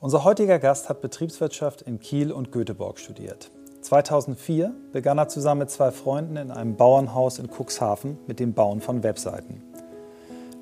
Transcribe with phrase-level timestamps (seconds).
[0.00, 3.50] Unser heutiger Gast hat Betriebswirtschaft in Kiel und Göteborg studiert.
[3.80, 8.80] 2004 begann er zusammen mit zwei Freunden in einem Bauernhaus in Cuxhaven mit dem Bauen
[8.80, 9.60] von Webseiten.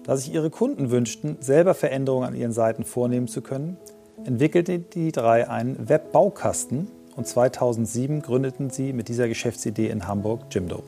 [0.04, 3.76] Da sich ihre Kunden wünschten, selber Veränderungen an ihren Seiten vornehmen zu können,
[4.24, 10.82] entwickelten die drei einen Webbaukasten und 2007 gründeten sie mit dieser Geschäftsidee in Hamburg Jimdo.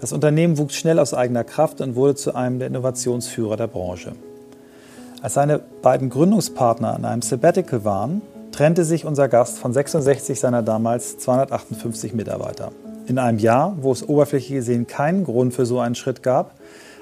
[0.00, 4.14] Das Unternehmen wuchs schnell aus eigener Kraft und wurde zu einem der Innovationsführer der Branche.
[5.20, 8.22] Als seine beiden Gründungspartner an einem Sabbatical waren,
[8.52, 12.70] trennte sich unser Gast von 66 seiner damals 258 Mitarbeiter.
[13.08, 16.54] In einem Jahr, wo es oberflächlich gesehen keinen Grund für so einen Schritt gab,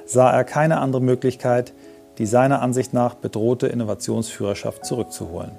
[0.07, 1.75] sah er keine andere Möglichkeit,
[2.17, 5.53] die seiner Ansicht nach bedrohte Innovationsführerschaft zurückzuholen.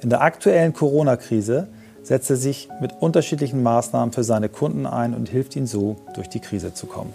[0.00, 1.68] In der aktuellen Corona-Krise
[2.02, 6.28] setzt er sich mit unterschiedlichen Maßnahmen für seine Kunden ein und hilft ihnen so, durch
[6.28, 7.14] die Krise zu kommen.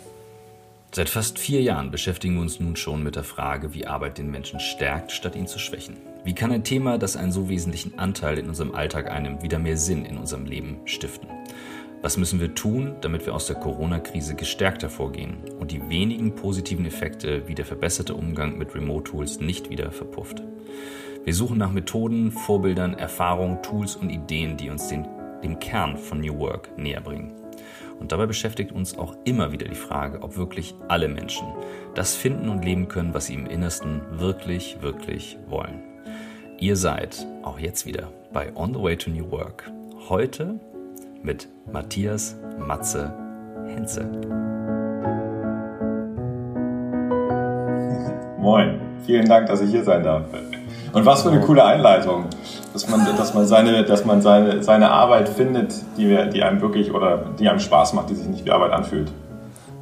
[0.91, 4.31] Seit fast vier Jahren beschäftigen wir uns nun schon mit der Frage, wie Arbeit den
[4.31, 5.97] Menschen stärkt, statt ihn zu schwächen.
[6.23, 9.77] Wie kann ein Thema, das einen so wesentlichen Anteil in unserem Alltag einnimmt, wieder mehr
[9.77, 11.29] Sinn in unserem Leben stiften?
[12.01, 16.85] Was müssen wir tun, damit wir aus der Corona-Krise gestärkt hervorgehen und die wenigen positiven
[16.85, 20.41] Effekte wie der verbesserte Umgang mit Remote-Tools nicht wieder verpufft?
[21.23, 25.07] Wir suchen nach Methoden, Vorbildern, Erfahrungen, Tools und Ideen, die uns den,
[25.43, 27.38] dem Kern von New Work näher bringen.
[27.99, 31.47] Und dabei beschäftigt uns auch immer wieder die Frage, ob wirklich alle Menschen
[31.95, 35.83] das finden und leben können, was sie im Innersten wirklich, wirklich wollen.
[36.59, 39.69] Ihr seid auch jetzt wieder bei On the Way to New Work.
[40.07, 40.59] Heute
[41.21, 43.13] mit Matthias Matze
[43.67, 44.09] Henze.
[48.39, 50.25] Moin, vielen Dank, dass ich hier sein darf.
[50.91, 52.25] Und was für eine coole Einleitung,
[52.73, 56.61] dass man, dass man, seine, dass man seine, seine Arbeit findet, die, wir, die einem
[56.61, 59.11] wirklich oder die einem Spaß macht, die sich nicht wie Arbeit anfühlt.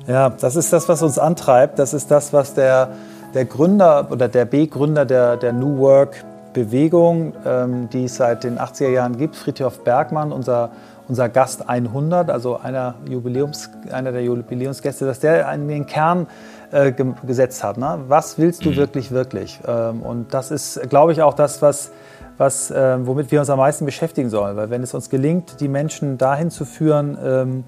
[0.08, 1.80] Ja, das ist das, was uns antreibt.
[1.80, 2.90] Das ist das, was der,
[3.34, 8.58] der Gründer oder der B-Gründer der, der New Work Bewegung, ähm, die es seit den
[8.58, 10.72] 80er Jahren gibt, Friedhof Bergmann, unser,
[11.08, 16.26] unser Gast 100, also einer, Jubiläums, einer der Jubiläumsgäste, dass der in den Kern
[16.72, 16.94] äh,
[17.26, 17.78] gesetzt hat.
[17.78, 18.00] Ne?
[18.08, 18.76] Was willst du mhm.
[18.76, 19.60] wirklich, wirklich?
[19.68, 21.92] Ähm, und das ist, glaube ich, auch das, was,
[22.38, 24.56] was, äh, womit wir uns am meisten beschäftigen sollen.
[24.58, 27.64] Weil wenn es uns gelingt, die Menschen dahin zu führen, ähm,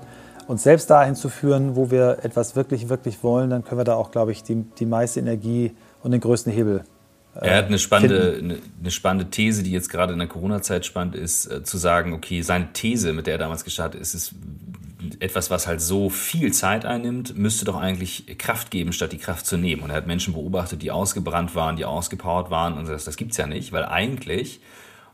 [0.47, 3.95] uns selbst dahin zu führen, wo wir etwas wirklich, wirklich wollen, dann können wir da
[3.95, 6.83] auch, glaube ich, die, die meiste Energie und den größten Hebel
[7.41, 11.15] er hat eine spannende, eine, eine, spannende These, die jetzt gerade in der Corona-Zeit spannend
[11.15, 14.33] ist, äh, zu sagen, okay, seine These, mit der er damals gestartet ist, ist,
[15.19, 19.45] etwas, was halt so viel Zeit einnimmt, müsste doch eigentlich Kraft geben, statt die Kraft
[19.45, 19.83] zu nehmen.
[19.83, 23.37] Und er hat Menschen beobachtet, die ausgebrannt waren, die ausgepowert waren und das, das gibt's
[23.37, 24.59] ja nicht, weil eigentlich,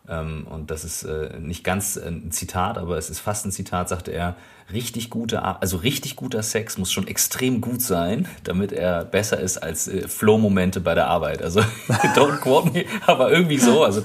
[0.09, 3.89] ähm, und das ist äh, nicht ganz ein Zitat, aber es ist fast ein Zitat,
[3.89, 4.35] sagte er,
[4.73, 9.59] richtig guter, also richtig guter Sex muss schon extrem gut sein, damit er besser ist
[9.59, 11.43] als äh, Flow-Momente bei der Arbeit.
[11.43, 11.59] Also
[12.15, 13.83] don't quote me, aber irgendwie so.
[13.83, 14.03] Also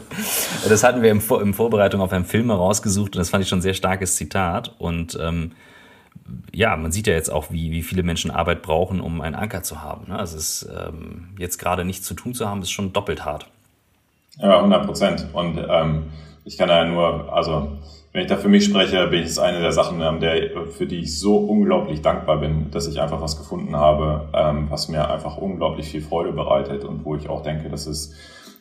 [0.68, 3.48] das hatten wir im, Vor in Vorbereitung auf einen Film herausgesucht und das fand ich
[3.48, 5.52] schon ein sehr starkes Zitat und ähm,
[6.52, 9.62] ja, man sieht ja jetzt auch, wie, wie viele Menschen Arbeit brauchen, um einen Anker
[9.62, 10.08] zu haben.
[10.08, 10.18] Ne?
[10.18, 13.46] Also es ist, ähm, jetzt gerade nichts zu tun zu haben, ist schon doppelt hart.
[14.38, 15.26] Ja, 100 Prozent.
[15.32, 16.04] Und ähm,
[16.44, 17.78] ich kann ja nur, also
[18.12, 20.86] wenn ich da für mich spreche, bin ich das eine der Sachen, ähm, der, für
[20.86, 25.08] die ich so unglaublich dankbar bin, dass ich einfach was gefunden habe, ähm, was mir
[25.08, 28.14] einfach unglaublich viel Freude bereitet und wo ich auch denke, dass es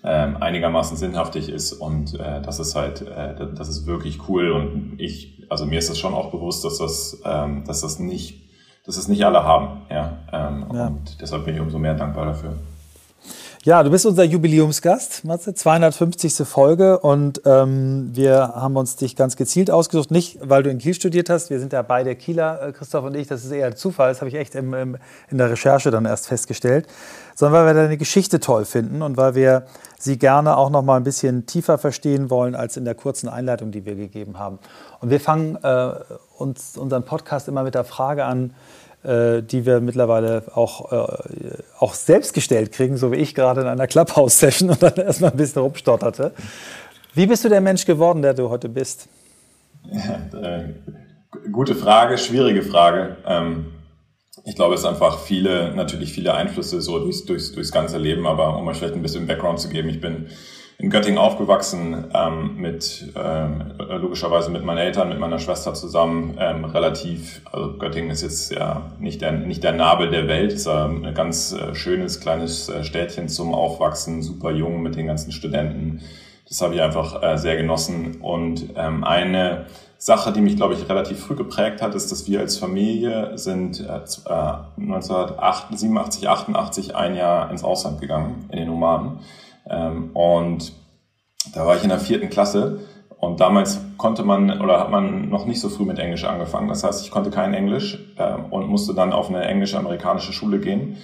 [0.03, 4.95] ähm, einigermaßen sinnhaftig ist und äh, das ist halt, äh, das ist wirklich cool und
[4.97, 8.49] ich, also mir ist das schon auch bewusst, dass das, ähm, dass das nicht,
[8.85, 10.87] dass das nicht alle haben, ja, ähm, ja.
[10.87, 12.57] und deshalb bin ich umso mehr dankbar dafür.
[13.69, 16.37] Ja, du bist unser Jubiläumsgast, Matze, 250.
[16.47, 20.95] Folge und ähm, wir haben uns dich ganz gezielt ausgesucht, nicht weil du in Kiel
[20.95, 24.09] studiert hast, wir sind ja beide Kieler, äh, Christoph und ich, das ist eher Zufall,
[24.09, 24.97] das habe ich echt im, im,
[25.29, 26.87] in der Recherche dann erst festgestellt,
[27.35, 29.67] sondern weil wir deine Geschichte toll finden und weil wir
[29.99, 33.69] sie gerne auch noch mal ein bisschen tiefer verstehen wollen als in der kurzen Einleitung,
[33.69, 34.57] die wir gegeben haben.
[34.99, 35.91] Und wir fangen äh,
[36.39, 38.55] uns unseren Podcast immer mit der Frage an,
[39.03, 43.87] die wir mittlerweile auch, äh, auch selbst gestellt kriegen, so wie ich gerade in einer
[43.87, 46.33] Clubhouse-Session und dann erstmal ein bisschen rumstotterte.
[47.13, 49.07] Wie bist du der Mensch geworden, der du heute bist?
[49.89, 50.63] Äh,
[51.51, 53.17] gute Frage, schwierige Frage.
[53.25, 53.67] Ähm,
[54.45, 58.25] ich glaube, es sind einfach viele, natürlich viele Einflüsse so durchs, durchs, durchs ganze Leben,
[58.27, 60.27] aber um euch vielleicht ein bisschen Background zu geben, ich bin
[60.81, 66.63] in Göttingen aufgewachsen, ähm, mit ähm, logischerweise mit meinen Eltern, mit meiner Schwester zusammen, ähm,
[66.63, 71.13] relativ, also Göttingen ist jetzt ja nicht der, nicht der Nabel der Welt, ist ein
[71.13, 75.99] ganz äh, schönes kleines äh, Städtchen zum Aufwachsen, super jung mit den ganzen Studenten.
[76.47, 78.21] Das habe ich einfach äh, sehr genossen.
[78.21, 79.65] Und ähm, eine
[79.97, 83.81] Sache, die mich, glaube ich, relativ früh geprägt hat, ist, dass wir als Familie sind
[83.81, 83.99] äh,
[84.81, 89.19] 1987, 88 ein Jahr ins Ausland gegangen, in den Nomaden.
[89.69, 90.73] Ähm, und
[91.53, 92.79] Da war ich in der vierten Klasse
[93.17, 96.67] und damals konnte man oder hat man noch nicht so früh mit Englisch angefangen.
[96.67, 100.97] Das heißt, ich konnte kein Englisch äh, und musste dann auf eine englisch-amerikanische Schule gehen.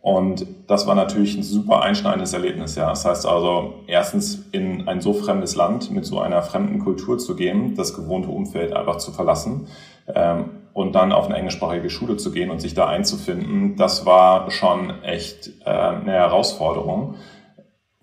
[0.00, 2.88] Und das war natürlich ein super einschneidendes Erlebnis, ja.
[2.88, 7.36] Das heißt also, erstens in ein so fremdes Land mit so einer fremden Kultur zu
[7.36, 9.68] gehen, das gewohnte Umfeld einfach zu verlassen
[10.12, 14.50] ähm, und dann auf eine englischsprachige Schule zu gehen und sich da einzufinden, das war
[14.50, 17.14] schon echt äh, eine Herausforderung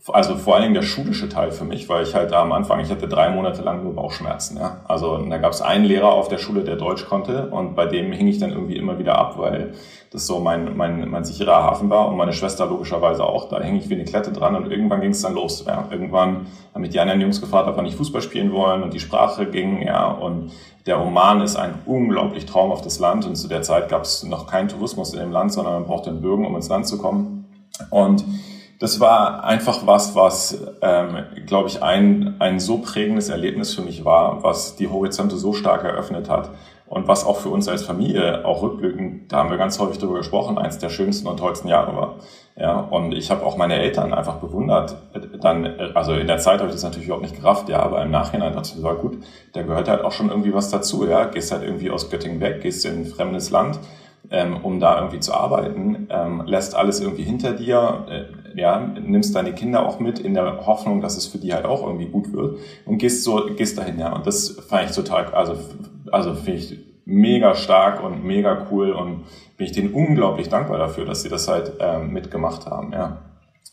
[0.07, 2.79] also vor allen Dingen der schulische Teil für mich, weil ich halt da am Anfang,
[2.79, 4.57] ich hatte drei Monate lang nur Bauchschmerzen.
[4.57, 4.77] Ja?
[4.87, 8.11] Also da gab es einen Lehrer auf der Schule, der Deutsch konnte und bei dem
[8.11, 9.73] hing ich dann irgendwie immer wieder ab, weil
[10.11, 13.49] das so mein, mein, mein sicherer Hafen war und meine Schwester logischerweise auch.
[13.49, 15.65] Da hing ich wie eine Klette dran und irgendwann ging es dann los.
[15.67, 15.87] Ja?
[15.91, 18.99] Irgendwann haben mich die anderen Jungs gefragt, ob wir nicht Fußball spielen wollen und die
[18.99, 20.51] Sprache ging, ja, und
[20.85, 24.69] der Oman ist ein unglaublich traumhaftes Land und zu der Zeit gab es noch keinen
[24.69, 27.45] Tourismus in dem Land, sondern man brauchte einen Bürgen, um ins Land zu kommen.
[27.91, 28.23] Und
[28.79, 34.05] das war einfach was, was, ähm, glaube ich, ein, ein so prägendes Erlebnis für mich
[34.05, 36.49] war, was die Horizonte so stark eröffnet hat
[36.87, 40.19] und was auch für uns als Familie, auch rückblickend, da haben wir ganz häufig darüber
[40.19, 42.15] gesprochen, eins der schönsten und tollsten Jahre war.
[42.55, 44.97] Ja, und ich habe auch meine Eltern einfach bewundert.
[45.41, 48.11] Dann, also in der Zeit habe ich das natürlich überhaupt nicht gerafft, ja, aber im
[48.11, 49.17] Nachhinein dachte ich, war gut,
[49.53, 51.25] da gehört halt auch schon irgendwie was dazu, ja.
[51.25, 53.79] Gehst halt irgendwie aus Göttingen weg, gehst in ein fremdes Land,
[54.31, 58.23] ähm, um da irgendwie zu arbeiten, ähm, lässt alles irgendwie hinter dir, äh,
[58.55, 61.85] ja, nimmst deine Kinder auch mit in der Hoffnung, dass es für die halt auch
[61.85, 64.13] irgendwie gut wird und gehst so, gehst dahin, ja.
[64.13, 65.55] Und das fand ich total, also,
[66.11, 69.25] also finde ich mega stark und mega cool und
[69.57, 73.17] bin ich denen unglaublich dankbar dafür, dass sie das halt ähm, mitgemacht haben, ja.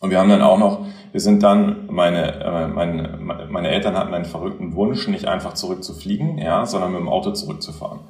[0.00, 0.81] Und wir haben dann auch noch,
[1.12, 3.19] wir sind dann, meine, äh, meine,
[3.49, 8.00] meine Eltern hatten einen verrückten Wunsch, nicht einfach zurückzufliegen, ja, sondern mit dem Auto zurückzufahren.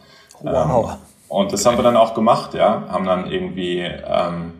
[0.42, 0.90] Wow.
[0.90, 0.96] Ähm,
[1.28, 4.54] und das haben wir dann auch gemacht, ja, haben dann irgendwie, ähm,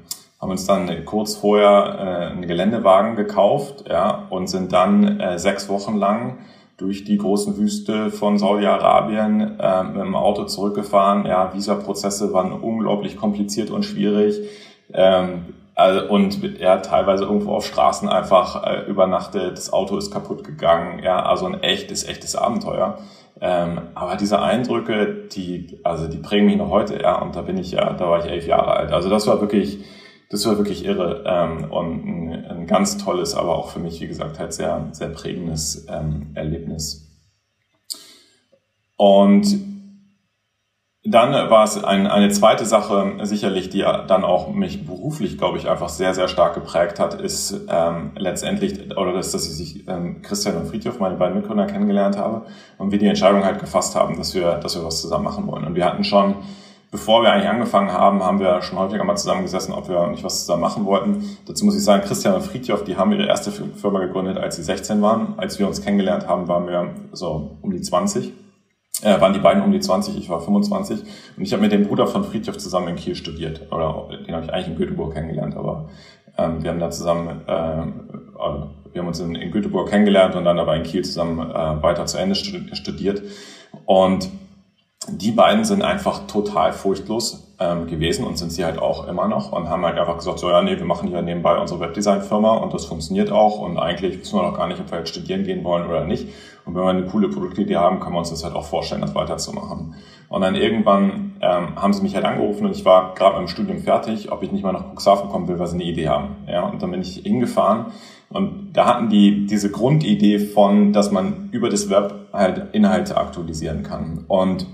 [0.47, 5.69] haben uns dann kurz vorher äh, einen Geländewagen gekauft, ja, und sind dann äh, sechs
[5.69, 6.39] Wochen lang
[6.77, 11.27] durch die großen Wüste von Saudi-Arabien äh, mit dem Auto zurückgefahren.
[11.27, 14.41] Ja, Visaprozesse waren unglaublich kompliziert und schwierig.
[14.93, 20.45] Ähm, also, und ja, teilweise irgendwo auf Straßen einfach äh, übernachtet, das Auto ist kaputt
[20.45, 22.99] gegangen, ja, also ein echtes, echtes Abenteuer.
[23.41, 27.59] Ähm, aber diese Eindrücke, die, also die prägen mich noch heute, ja, und da bin
[27.59, 28.93] ich ja, da war ich elf Jahre alt.
[28.93, 29.85] Also das war wirklich,
[30.31, 34.09] das war wirklich irre ähm, und ein, ein, ganz tolles, aber auch für mich, wie
[34.09, 37.07] gesagt, halt sehr, sehr prägendes ähm, Erlebnis.
[38.97, 39.47] Und
[41.09, 45.69] dann war es ein, eine zweite Sache, sicherlich, die dann auch mich beruflich, glaube ich,
[45.69, 50.57] einfach sehr, sehr stark geprägt hat, ist ähm, letztendlich, oder das, dass ich ähm, Christian
[50.57, 52.47] und Friedhof, meine beiden Mitgründer, kennengelernt habe
[52.79, 55.65] und wir die Entscheidung halt gefasst haben, dass wir, dass wir was zusammen machen wollen.
[55.65, 56.37] Und wir hatten schon,
[56.91, 60.41] bevor wir eigentlich angefangen haben, haben wir schon häufiger mal zusammengesessen, ob wir nicht was
[60.41, 61.37] zusammen machen wollten.
[61.47, 64.63] Dazu muss ich sagen, Christian und Friedhof, die haben ihre erste Firma gegründet, als sie
[64.63, 65.35] 16 waren.
[65.37, 68.33] Als wir uns kennengelernt haben, waren wir so um die 20
[69.03, 71.03] äh, waren die beiden um die 20, ich war 25
[71.37, 73.71] und ich habe mit dem Bruder von Friedhof zusammen in Kiel studiert.
[73.71, 75.91] Oder den habe ich eigentlich in Göteborg kennengelernt, aber
[76.39, 80.45] ähm, wir haben da zusammen, äh, also wir haben uns in, in Göteborg kennengelernt und
[80.45, 83.23] dann aber in Kiel zusammen äh, weiter zu Ende studiert.
[83.85, 84.31] Und
[85.09, 89.53] die beiden sind einfach total furchtlos ähm, gewesen und sind sie halt auch immer noch
[89.53, 92.75] und haben halt einfach gesagt, so ja, nee, wir machen hier nebenbei unsere Webdesign-Firma und
[92.75, 95.65] das funktioniert auch und eigentlich wissen wir noch gar nicht, ob wir jetzt studieren gehen
[95.65, 96.29] wollen oder nicht.
[96.65, 99.15] Und wenn wir eine coole Produktidee haben, können wir uns das halt auch vorstellen, das
[99.15, 99.95] weiterzumachen.
[100.29, 103.79] Und dann irgendwann ähm, haben sie mich halt angerufen und ich war gerade mit Studium
[103.79, 106.37] fertig, ob ich nicht mal nach Cuxhaven kommen will, weil sie eine Idee haben.
[106.49, 107.87] Ja, und dann bin ich hingefahren
[108.29, 113.85] und da hatten die diese Grundidee von, dass man über das Web halt Inhalte aktualisieren
[113.85, 114.25] kann.
[114.27, 114.67] Und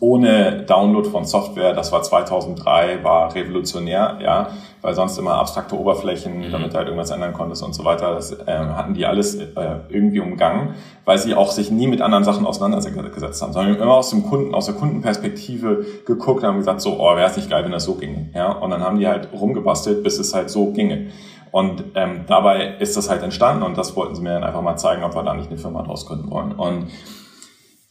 [0.00, 4.50] ohne Download von Software, das war 2003, war revolutionär, ja,
[4.80, 6.52] weil sonst immer abstrakte Oberflächen, mhm.
[6.52, 9.46] damit du halt irgendwas ändern konntest und so weiter, das äh, hatten die alles äh,
[9.88, 10.74] irgendwie umgangen,
[11.04, 14.54] weil sie auch sich nie mit anderen Sachen auseinandergesetzt haben, sondern immer aus dem Kunden,
[14.54, 17.84] aus der Kundenperspektive geguckt und haben gesagt, so, oh, wäre es nicht geil, wenn das
[17.84, 21.08] so ginge, ja, und dann haben die halt rumgebastelt, bis es halt so ginge.
[21.50, 24.76] Und ähm, dabei ist das halt entstanden und das wollten sie mir dann einfach mal
[24.76, 26.50] zeigen, ob wir da nicht eine Firma draus gründen wollen.
[26.52, 26.88] Und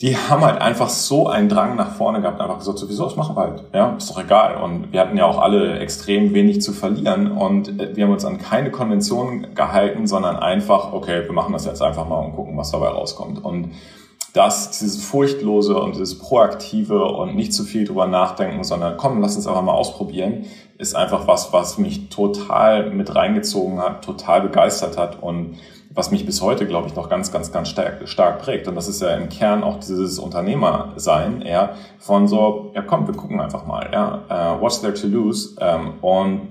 [0.04, 3.38] die haben halt einfach so einen Drang nach vorne gehabt, einfach gesagt, sowieso, das machen
[3.38, 3.64] wir halt.
[3.74, 4.62] Ja, ist doch egal.
[4.62, 8.26] Und wir hatten ja auch alle extrem wenig zu verlieren und äh, wir haben uns
[8.26, 12.58] an keine Konventionen gehalten, sondern einfach, okay, wir machen das jetzt einfach mal und gucken,
[12.58, 13.46] was dabei rauskommt.
[13.46, 13.72] Und
[14.34, 19.38] das, dieses Furchtlose und dieses Proaktive und nicht zu viel drüber nachdenken, sondern komm, lass
[19.38, 24.98] uns einfach mal ausprobieren, ist einfach was, was mich total mit reingezogen hat, total begeistert
[24.98, 25.60] hat und
[25.96, 28.68] was mich bis heute, glaube ich, noch ganz, ganz, ganz stark, stark prägt.
[28.68, 33.16] Und das ist ja im Kern auch dieses Unternehmersein, ja, von so, ja komm, wir
[33.16, 35.56] gucken einfach mal, ja, uh, what's there to lose?
[35.60, 36.48] Ähm, und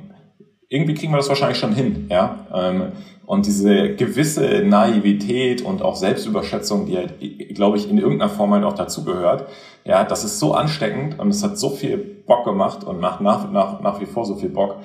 [0.69, 2.47] irgendwie kriegen wir das wahrscheinlich schon hin, ja.
[2.53, 2.93] Ähm,
[3.27, 7.15] und diese gewisse Naivität und auch Selbstüberschätzung, die halt,
[7.55, 9.47] glaube ich, in irgendeiner Form halt auch dazugehört,
[9.85, 13.51] ja, das ist so ansteckend und es hat so viel Bock gemacht und macht nach,
[13.51, 14.77] nach, nach wie vor so viel Bock,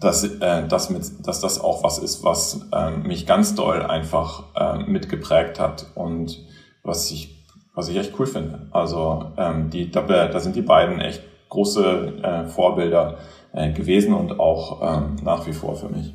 [0.00, 4.44] dass, äh, dass, mit, dass das auch was ist, was ähm, mich ganz doll einfach
[4.56, 6.44] ähm, mitgeprägt hat und
[6.82, 8.68] was ich, was ich echt cool finde.
[8.70, 13.18] Also ähm, die, da, da sind die beiden echt große äh, Vorbilder
[13.52, 16.14] äh, gewesen und auch ähm, nach wie vor für mich.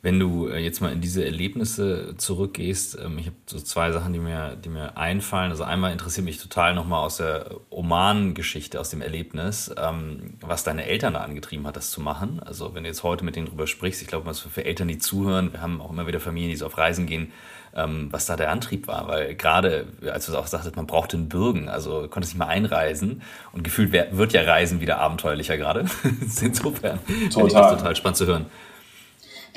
[0.00, 4.12] Wenn du äh, jetzt mal in diese Erlebnisse zurückgehst, ähm, ich habe so zwei Sachen,
[4.12, 5.50] die mir, die mir einfallen.
[5.50, 10.86] Also einmal interessiert mich total nochmal aus der Oman-Geschichte, aus dem Erlebnis, ähm, was deine
[10.86, 12.40] Eltern da angetrieben hat, das zu machen.
[12.44, 14.98] Also wenn du jetzt heute mit denen drüber sprichst, ich glaube, was für Eltern, die
[14.98, 17.32] zuhören, wir haben auch immer wieder Familien, die so auf Reisen gehen,
[17.74, 19.08] ähm, was da der Antrieb war.
[19.08, 22.38] Weil gerade, als du es auch sagtest, man brauchte einen Bürgen, also du konntest nicht
[22.38, 25.86] mal einreisen und gefühlt wird ja Reisen wieder abenteuerlicher gerade.
[26.40, 28.46] Insofern finde ich das total spannend zu hören.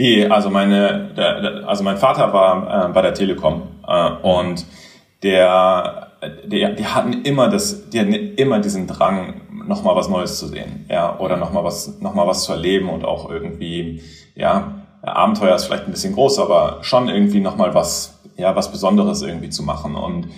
[0.01, 4.65] Die, also meine, der, also mein Vater war äh, bei der Telekom äh, und
[5.21, 6.07] der,
[6.43, 10.47] der, die hatten immer das, die hatten immer diesen Drang, noch mal was Neues zu
[10.47, 14.01] sehen, ja, oder noch mal was, noch mal was zu erleben und auch irgendwie,
[14.33, 18.71] ja, Abenteuer ist vielleicht ein bisschen groß, aber schon irgendwie noch mal was, ja, was
[18.71, 19.93] Besonderes irgendwie zu machen.
[19.93, 20.29] Und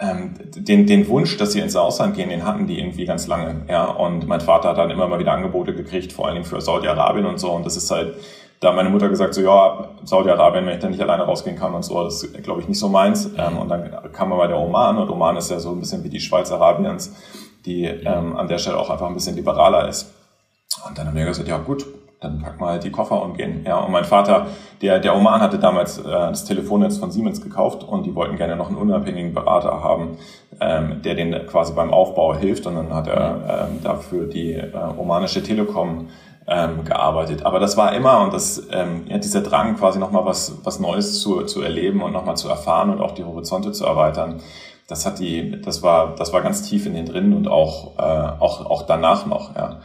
[0.00, 3.62] ähm, den, den Wunsch, dass sie ins Ausland gehen, den hatten die irgendwie ganz lange,
[3.70, 6.60] ja, und mein Vater hat dann immer mal wieder Angebote gekriegt, vor allen Dingen für
[6.60, 7.52] Saudi-Arabien und so.
[7.52, 8.14] Und das ist halt
[8.60, 11.74] da hat meine Mutter gesagt, so ja, Saudi-Arabien, wenn ich da nicht alleine rausgehen kann
[11.74, 13.30] und so, das ist, glaube ich, nicht so meins.
[13.36, 16.02] Ähm, und dann kam man bei der Oman und Oman ist ja so ein bisschen
[16.02, 17.14] wie die Schweiz Arabiens,
[17.64, 20.12] die ähm, an der Stelle auch einfach ein bisschen liberaler ist.
[20.86, 21.86] Und dann haben wir gesagt, ja gut,
[22.20, 23.64] dann packen wir halt die Koffer und gehen.
[23.64, 24.48] Ja, und mein Vater,
[24.82, 28.56] der, der Oman hatte damals äh, das Telefonnetz von Siemens gekauft und die wollten gerne
[28.56, 30.18] noch einen unabhängigen Berater haben,
[30.60, 32.66] ähm, der denen quasi beim Aufbau hilft.
[32.66, 36.08] Und dann hat er ähm, dafür die äh, omanische Telekom
[36.48, 37.44] ähm, gearbeitet.
[37.44, 41.20] Aber das war immer und das, ähm, ja, dieser Drang quasi nochmal was, was Neues
[41.20, 44.40] zu, zu erleben und nochmal zu erfahren und auch die Horizonte zu erweitern.
[44.88, 48.02] Das hat die, das war, das war ganz tief in den drin und auch, äh,
[48.40, 49.80] auch, auch danach noch, ja.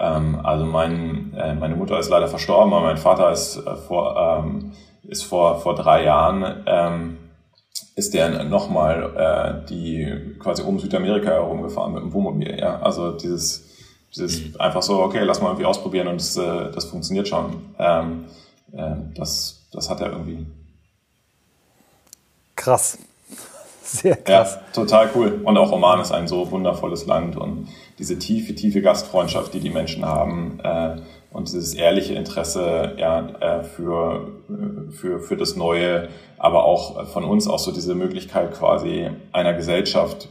[0.00, 4.16] Ähm, also mein, äh, meine Mutter ist leider verstorben, aber mein Vater ist äh, vor,
[4.16, 4.72] ähm,
[5.04, 7.18] ist vor, vor drei Jahren, ähm,
[7.94, 12.80] ist der nochmal äh, die quasi um Südamerika herumgefahren mit dem Wohnmobil, ja.
[12.80, 13.67] Also dieses,
[14.14, 14.60] dieses mhm.
[14.60, 17.74] einfach so, okay, lass mal irgendwie ausprobieren und das, äh, das funktioniert schon.
[17.78, 18.24] Ähm,
[18.72, 20.46] äh, das, das hat er irgendwie.
[22.56, 22.98] Krass.
[23.82, 24.54] Sehr krass.
[24.54, 25.40] Ja, total cool.
[25.44, 29.70] Und auch Oman ist ein so wundervolles Land und diese tiefe, tiefe Gastfreundschaft, die die
[29.70, 30.96] Menschen haben äh,
[31.30, 34.28] und dieses ehrliche Interesse ja, äh, für,
[34.90, 40.28] für, für das Neue, aber auch von uns auch so diese Möglichkeit quasi einer Gesellschaft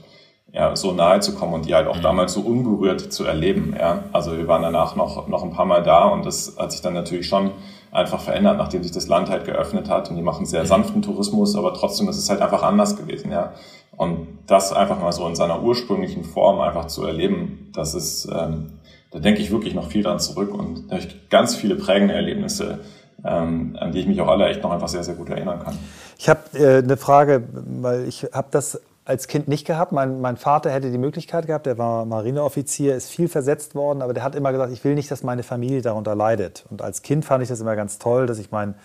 [0.54, 2.04] ja, so nahe zu kommen und die halt auch mhm.
[2.04, 3.76] damals so unberührt zu erleben.
[3.78, 4.04] Ja.
[4.12, 6.94] Also wir waren danach noch, noch ein paar Mal da und das hat sich dann
[6.94, 7.52] natürlich schon
[7.92, 10.68] einfach verändert, nachdem sich das Land halt geöffnet hat und die machen sehr mhm.
[10.68, 13.54] sanften Tourismus, aber trotzdem ist es halt einfach anders gewesen, ja.
[13.96, 18.74] Und das einfach mal so in seiner ursprünglichen Form einfach zu erleben, das ist, ähm,
[19.12, 22.14] da denke ich wirklich noch viel dran zurück und da habe ich ganz viele prägende
[22.14, 22.80] Erlebnisse,
[23.26, 25.78] ähm, an die ich mich auch alle echt noch einfach sehr, sehr gut erinnern kann.
[26.20, 27.44] Ich habe äh, eine Frage,
[27.82, 29.94] weil ich habe das als Kind nicht gehabt.
[29.94, 34.14] Mein, mein Vater hätte die Möglichkeit gehabt, der war Marineoffizier, ist viel versetzt worden, aber
[34.14, 36.66] der hat immer gesagt, ich will nicht, dass meine Familie darunter leidet.
[36.70, 38.76] Und als Kind fand ich das immer ganz toll, dass ich meinen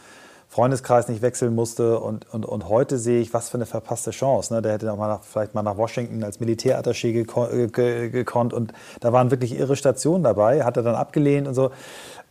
[0.48, 1.98] Freundeskreis nicht wechseln musste.
[1.98, 4.54] Und, und, und heute sehe ich, was für eine verpasste Chance.
[4.54, 4.62] Ne?
[4.62, 8.52] Der hätte auch mal nach, vielleicht mal nach Washington als Militärattaché gekonnt.
[8.52, 11.72] Und da waren wirklich irre Stationen dabei, hat er dann abgelehnt und so.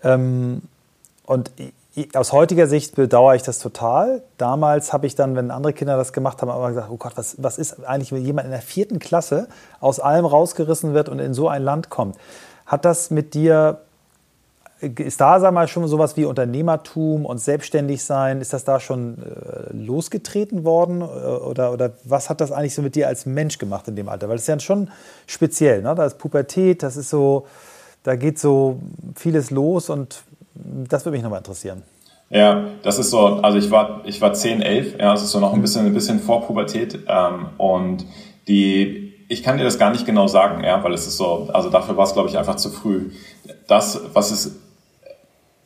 [0.02, 0.62] Ähm,
[1.26, 1.52] und
[2.14, 4.24] aus heutiger Sicht bedauere ich das total.
[4.38, 7.36] Damals habe ich dann, wenn andere Kinder das gemacht haben, aber gesagt, oh Gott, was,
[7.40, 9.48] was ist eigentlich, wenn jemand in der vierten Klasse
[9.82, 12.16] aus allem rausgerissen wird und in so ein Land kommt?
[12.66, 13.82] Hat das mit dir,
[14.80, 19.18] ist da, sag mal, schon sowas wie Unternehmertum und selbstständig sein, ist das da schon
[19.18, 21.02] äh, losgetreten worden?
[21.02, 24.08] Äh, oder, oder was hat das eigentlich so mit dir als Mensch gemacht in dem
[24.08, 24.30] Alter?
[24.30, 24.90] Weil das ist ja schon
[25.28, 25.94] speziell, ne?
[25.94, 27.48] Da ist Pubertät, das ist so,
[28.04, 28.80] da geht so
[29.16, 30.24] vieles los und
[30.56, 31.84] das würde mich nochmal interessieren.
[32.30, 35.40] Ja, das ist so, also ich war, ich war 10, 11, ja, das ist so
[35.42, 38.06] noch ein bisschen, ein bisschen vor Pubertät ähm, und
[38.48, 41.70] die, ich kann dir das gar nicht genau sagen, ja, weil es ist so, also
[41.70, 43.12] dafür war es, glaube ich, einfach zu früh.
[43.68, 44.61] Das, was es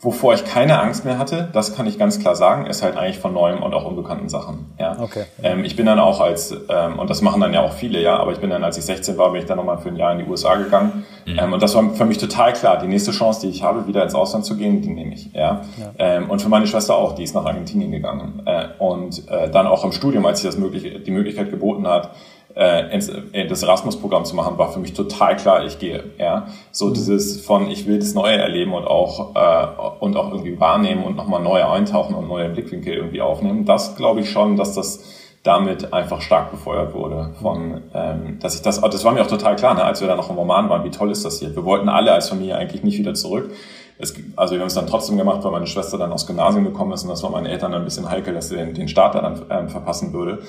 [0.06, 3.18] Wovor ich keine Angst mehr hatte, das kann ich ganz klar sagen, ist halt eigentlich
[3.18, 4.72] von neuem und auch unbekannten Sachen.
[4.80, 4.96] Ja.
[5.00, 5.24] Okay.
[5.42, 8.18] Ähm, ich bin dann auch als, ähm, und das machen dann ja auch viele, ja,
[8.18, 10.12] aber ich bin dann, als ich 16 war, bin ich dann nochmal für ein Jahr
[10.12, 11.06] in die USA gegangen.
[11.26, 11.40] Mhm.
[11.40, 12.78] Ähm, und das war für mich total klar.
[12.78, 15.34] Die nächste Chance, die ich habe, wieder ins Ausland zu gehen, die nehme ich.
[15.34, 15.62] Ja.
[15.76, 15.92] ja.
[15.98, 18.44] Ähm, und für meine Schwester auch, die ist nach Argentinien gegangen.
[18.46, 22.12] Äh, und äh, dann auch im Studium, als sie das möglich, die Möglichkeit geboten hat,
[22.56, 22.98] äh,
[23.34, 26.04] äh, das Erasmus-Programm zu machen, war für mich total klar, ich gehe.
[26.18, 26.94] Ja, so mhm.
[26.94, 29.68] dieses von ich will das Neue erleben und auch äh,
[30.00, 33.66] und auch irgendwie wahrnehmen und nochmal neu eintauchen und neue Blickwinkel irgendwie aufnehmen.
[33.66, 35.04] Das glaube ich schon, dass das
[35.44, 37.36] damit einfach stark befeuert wurde.
[37.42, 40.16] Von, ähm, dass ich das, das war mir auch total klar, ne, als wir da
[40.16, 41.56] noch im Roman waren, wie toll ist das hier.
[41.56, 43.52] Wir wollten alle als Familie eigentlich nicht wieder zurück.
[43.98, 46.92] Es, also wir haben es dann trotzdem gemacht, weil meine Schwester dann aus Gymnasium gekommen
[46.94, 49.42] ist und das war meinen Eltern ein bisschen heikel, dass sie den, den Starter dann
[49.50, 50.40] ähm, verpassen würde.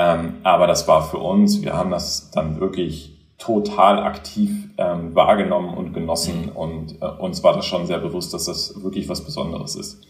[0.00, 5.74] Ähm, aber das war für uns, wir haben das dann wirklich total aktiv ähm, wahrgenommen
[5.74, 6.56] und genossen mhm.
[6.56, 10.06] und äh, uns war das schon sehr bewusst, dass das wirklich was Besonderes ist.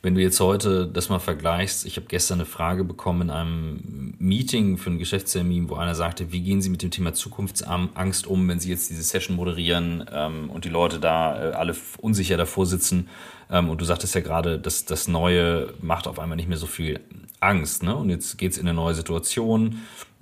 [0.00, 4.14] Wenn du jetzt heute das mal vergleichst, ich habe gestern eine Frage bekommen in einem
[4.18, 8.48] Meeting für einen Geschäftstermin, wo einer sagte, wie gehen Sie mit dem Thema Zukunftsangst um,
[8.48, 12.64] wenn Sie jetzt diese Session moderieren ähm, und die Leute da äh, alle unsicher davor
[12.64, 13.10] sitzen.
[13.50, 16.66] Ähm, und du sagtest ja gerade, dass das Neue macht auf einmal nicht mehr so
[16.66, 17.00] viel
[17.40, 17.82] Angst.
[17.82, 17.96] Ne?
[17.96, 19.80] Und jetzt geht's in eine neue Situation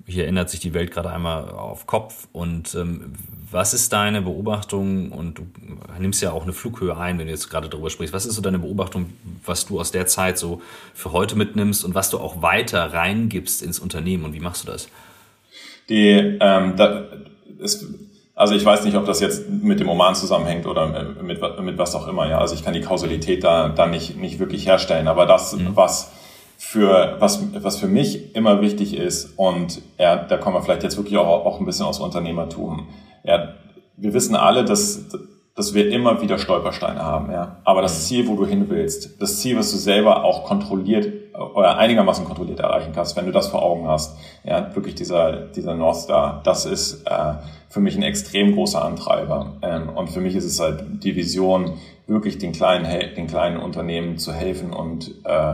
[0.09, 2.27] hier ändert sich die Welt gerade einmal auf Kopf.
[2.33, 3.13] Und ähm,
[3.51, 5.11] was ist deine Beobachtung?
[5.11, 5.47] Und du
[5.99, 8.13] nimmst ja auch eine Flughöhe ein, wenn du jetzt gerade darüber sprichst.
[8.13, 9.13] Was ist so deine Beobachtung,
[9.45, 10.61] was du aus der Zeit so
[10.93, 14.25] für heute mitnimmst und was du auch weiter reingibst ins Unternehmen?
[14.25, 14.89] Und wie machst du das?
[15.89, 17.05] Die, ähm, da,
[17.59, 17.85] ist,
[18.35, 20.87] also ich weiß nicht, ob das jetzt mit dem Oman zusammenhängt oder
[21.21, 22.27] mit, mit was auch immer.
[22.27, 25.07] Ja, also ich kann die Kausalität da, da nicht, nicht wirklich herstellen.
[25.07, 25.75] Aber das, mhm.
[25.75, 26.11] was
[26.61, 30.97] für was, was für mich immer wichtig ist, und ja, da kommen wir vielleicht jetzt
[30.97, 32.89] wirklich auch, auch ein bisschen aus Unternehmertum.
[33.23, 33.53] Ja,
[33.95, 35.05] wir wissen alle, dass,
[35.55, 37.61] dass wir immer wieder Stolpersteine haben, ja.
[37.63, 41.77] Aber das Ziel, wo du hin willst, das Ziel, was du selber auch kontrolliert oder
[41.77, 45.95] einigermaßen kontrolliert erreichen kannst, wenn du das vor Augen hast, ja, wirklich dieser, dieser North
[45.95, 47.35] Star, das ist äh,
[47.69, 49.53] für mich ein extrem großer Antreiber.
[49.61, 51.75] Ähm, und für mich ist es halt die Vision,
[52.05, 52.85] wirklich den kleinen,
[53.15, 55.53] den kleinen Unternehmen zu helfen und, äh,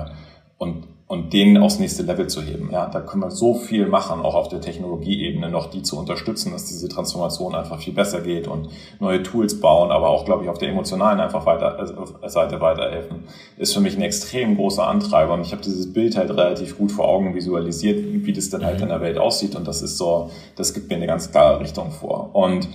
[0.57, 2.71] und und denen aufs nächste Level zu heben.
[2.71, 6.51] Ja, da können wir so viel machen, auch auf der Technologieebene noch die zu unterstützen,
[6.51, 8.69] dass diese Transformation einfach viel besser geht und
[8.99, 11.77] neue Tools bauen, aber auch, glaube ich, auf der emotionalen einfach weiter,
[12.23, 13.25] äh, Seite weiterhelfen,
[13.57, 15.35] ist für mich ein extrem großer Antreiber.
[15.35, 18.81] Und ich habe dieses Bild halt relativ gut vor Augen visualisiert, wie das dann halt
[18.81, 19.55] in der Welt aussieht.
[19.55, 22.31] Und das ist so, das gibt mir eine ganz klare Richtung vor.
[22.33, 22.67] Und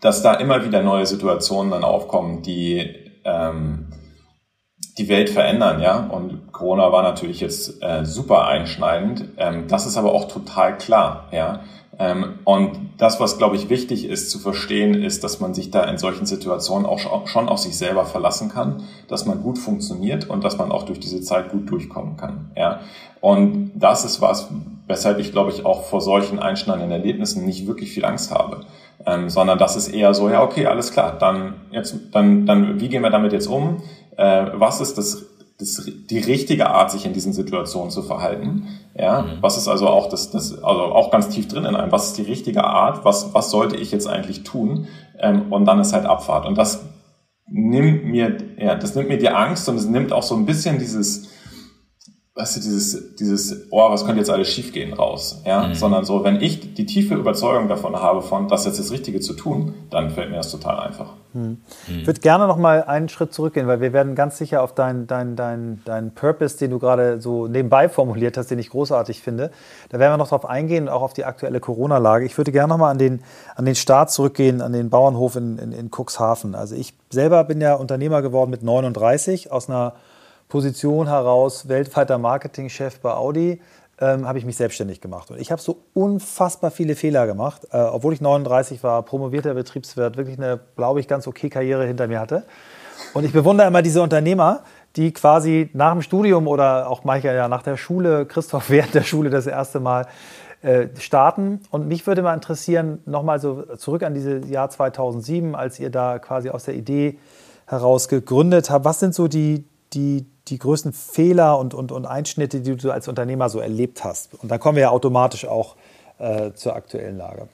[0.00, 2.88] dass da immer wieder neue Situationen dann aufkommen, die
[3.24, 3.88] ähm,
[4.98, 6.06] die Welt verändern, ja.
[6.06, 9.24] Und Corona war natürlich jetzt äh, super einschneidend.
[9.36, 11.60] Ähm, das ist aber auch total klar, ja.
[11.98, 15.84] Ähm, und das, was glaube ich wichtig ist zu verstehen, ist, dass man sich da
[15.84, 20.44] in solchen Situationen auch schon auf sich selber verlassen kann, dass man gut funktioniert und
[20.44, 22.80] dass man auch durch diese Zeit gut durchkommen kann, ja.
[23.20, 24.48] Und das ist was,
[24.86, 28.60] weshalb ich glaube ich auch vor solchen einschneidenden Erlebnissen nicht wirklich viel Angst habe.
[29.04, 32.88] Ähm, sondern das ist eher so, ja, okay, alles klar, dann jetzt, dann, dann, wie
[32.88, 33.82] gehen wir damit jetzt um?
[34.16, 35.24] Äh, was ist das,
[35.58, 38.68] das, die richtige Art, sich in diesen Situationen zu verhalten.
[38.94, 39.38] Ja, mhm.
[39.40, 42.18] was ist also auch das, das, also auch ganz tief drin in einem, was ist
[42.18, 44.88] die richtige Art, was, was sollte ich jetzt eigentlich tun?
[45.18, 46.46] Ähm, und dann ist halt Abfahrt.
[46.46, 46.84] Und das
[47.46, 50.78] nimmt mir, ja, das nimmt mir die Angst und es nimmt auch so ein bisschen
[50.78, 51.28] dieses,
[52.36, 55.74] weißt du, dieses, dieses, oh, was könnte jetzt alles schiefgehen raus, ja, mhm.
[55.74, 59.32] sondern so, wenn ich die tiefe Überzeugung davon habe, von das jetzt das Richtige zu
[59.32, 61.14] tun, dann fällt mir das total einfach.
[61.32, 61.62] Mhm.
[61.88, 65.06] Ich würde gerne noch mal einen Schritt zurückgehen, weil wir werden ganz sicher auf deinen
[65.06, 69.50] dein, dein, dein Purpose, den du gerade so nebenbei formuliert hast, den ich großartig finde,
[69.88, 72.26] da werden wir noch drauf eingehen, auch auf die aktuelle Corona-Lage.
[72.26, 73.22] Ich würde gerne noch mal an den,
[73.54, 76.54] an den Start zurückgehen, an den Bauernhof in, in, in Cuxhaven.
[76.54, 79.94] Also ich selber bin ja Unternehmer geworden mit 39 aus einer
[80.48, 83.60] Position heraus, weltweiter Marketingchef bei Audi,
[84.00, 85.30] ähm, habe ich mich selbstständig gemacht.
[85.30, 90.16] Und ich habe so unfassbar viele Fehler gemacht, äh, obwohl ich 39 war, promovierter Betriebswirt,
[90.16, 92.44] wirklich eine, glaube ich, ganz okay Karriere hinter mir hatte.
[93.14, 94.62] Und ich bewundere immer diese Unternehmer,
[94.96, 99.02] die quasi nach dem Studium oder auch manchmal ja nach der Schule, Christoph während der
[99.02, 100.06] Schule das erste Mal
[100.62, 101.60] äh, starten.
[101.70, 106.18] Und mich würde mal interessieren, nochmal so zurück an dieses Jahr 2007, als ihr da
[106.18, 107.18] quasi aus der Idee
[107.66, 108.84] heraus gegründet habt.
[108.84, 113.08] Was sind so die, die, die größten Fehler und, und, und Einschnitte, die du als
[113.08, 114.34] Unternehmer so erlebt hast?
[114.34, 115.76] Und dann kommen wir ja automatisch auch
[116.18, 117.48] äh, zur aktuellen Lage.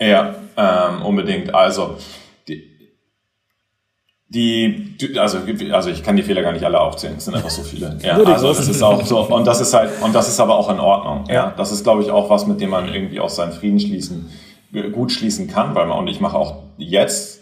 [0.00, 1.54] Ja, ähm, unbedingt.
[1.54, 1.96] Also,
[4.30, 5.38] die, die, also,
[5.72, 7.98] also ich kann die Fehler gar nicht alle aufzählen, es sind einfach so viele.
[8.02, 10.70] Ja, also das ist auch so, und das ist halt, und das ist aber auch
[10.70, 11.24] in Ordnung.
[11.28, 11.34] Ja.
[11.34, 11.54] ja.
[11.56, 14.30] Das ist, glaube ich, auch was, mit dem man irgendwie auch seinen Frieden schließen,
[14.92, 17.37] gut schließen kann, weil man, und ich mache auch jetzt,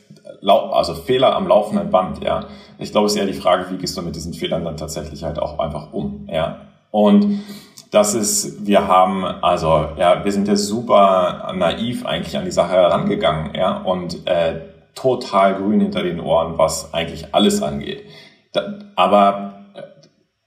[0.46, 2.46] also Fehler am laufenden Band, ja.
[2.78, 5.24] Ich glaube, es ist eher die Frage, wie gehst du mit diesen Fehlern dann tatsächlich
[5.24, 6.60] halt auch einfach um, ja.
[6.90, 7.40] Und
[7.90, 12.72] das ist, wir haben, also, ja, wir sind ja super naiv eigentlich an die Sache
[12.72, 14.60] herangegangen, ja, und äh,
[14.94, 18.04] total grün hinter den Ohren, was eigentlich alles angeht.
[18.52, 19.52] Da, aber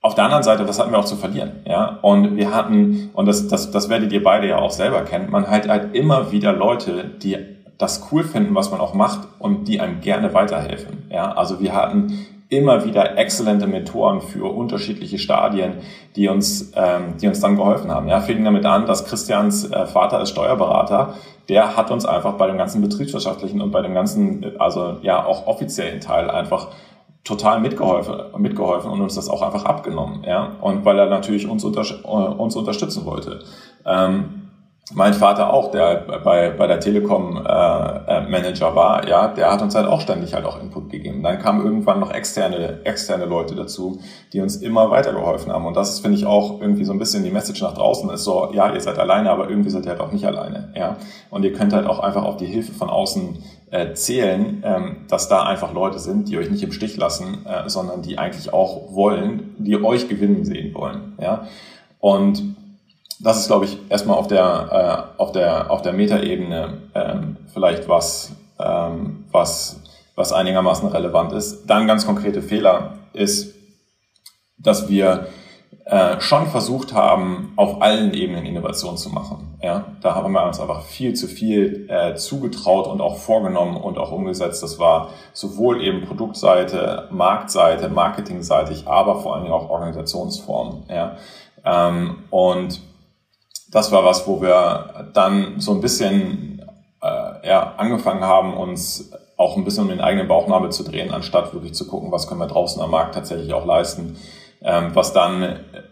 [0.02, 1.62] auf der anderen Seite, was hatten wir auch zu verlieren?
[1.66, 5.30] Ja, und wir hatten, und das, das, das werdet ihr beide ja auch selber kennen,
[5.30, 7.36] man hat halt immer wieder Leute, die
[7.80, 11.04] das cool finden, was man auch macht und die einem gerne weiterhelfen.
[11.10, 15.74] Ja, also wir hatten immer wieder exzellente Mentoren für unterschiedliche Stadien,
[16.14, 18.08] die uns, ähm, die uns dann geholfen haben.
[18.08, 21.14] Ja, fing damit an, dass Christians äh, Vater ist Steuerberater,
[21.48, 25.46] der hat uns einfach bei dem ganzen betriebswirtschaftlichen und bei dem ganzen, also ja auch
[25.46, 26.68] offiziellen Teil einfach
[27.24, 30.56] total mitgeholfen, mitgeholfen und uns das auch einfach abgenommen, ja.
[30.60, 33.40] Und weil er natürlich uns, unter, äh, uns unterstützen wollte.
[33.86, 34.39] Ähm,
[34.92, 39.62] mein Vater auch, der bei, bei der Telekom äh, äh, Manager war, ja, der hat
[39.62, 41.22] uns halt auch ständig halt auch Input gegeben.
[41.22, 44.00] Dann kamen irgendwann noch externe, externe Leute dazu,
[44.32, 45.66] die uns immer weitergeholfen haben.
[45.66, 48.50] Und das finde ich, auch irgendwie so ein bisschen die Message nach draußen ist so,
[48.52, 50.96] ja, ihr seid alleine, aber irgendwie seid ihr halt auch nicht alleine, ja.
[51.30, 53.38] Und ihr könnt halt auch einfach auf die Hilfe von außen
[53.70, 57.68] äh, zählen, ähm, dass da einfach Leute sind, die euch nicht im Stich lassen, äh,
[57.68, 61.46] sondern die eigentlich auch wollen, die euch gewinnen sehen wollen, ja.
[62.00, 62.56] Und
[63.22, 67.88] das ist, glaube ich, erstmal auf der, äh, auf der, auf der Metaebene ähm, vielleicht
[67.88, 69.80] was, ähm, was,
[70.14, 71.66] was einigermaßen relevant ist.
[71.66, 73.54] Dann ganz konkrete Fehler ist,
[74.56, 75.26] dass wir
[75.84, 79.58] äh, schon versucht haben, auf allen Ebenen Innovation zu machen.
[79.62, 83.98] Ja, da haben wir uns einfach viel zu viel äh, zugetraut und auch vorgenommen und
[83.98, 84.62] auch umgesetzt.
[84.62, 90.84] Das war sowohl eben Produktseite, Marktseite, Marketingseitig, aber vor allen Dingen auch Organisationsform.
[90.88, 91.16] Ja,
[91.64, 92.80] ähm, und
[93.70, 96.62] das war was, wo wir dann so ein bisschen
[97.02, 101.54] äh, ja, angefangen haben, uns auch ein bisschen um den eigenen Bauchnabel zu drehen, anstatt
[101.54, 104.16] wirklich zu gucken, was können wir draußen am Markt tatsächlich auch leisten.
[104.62, 105.42] Ähm, was dann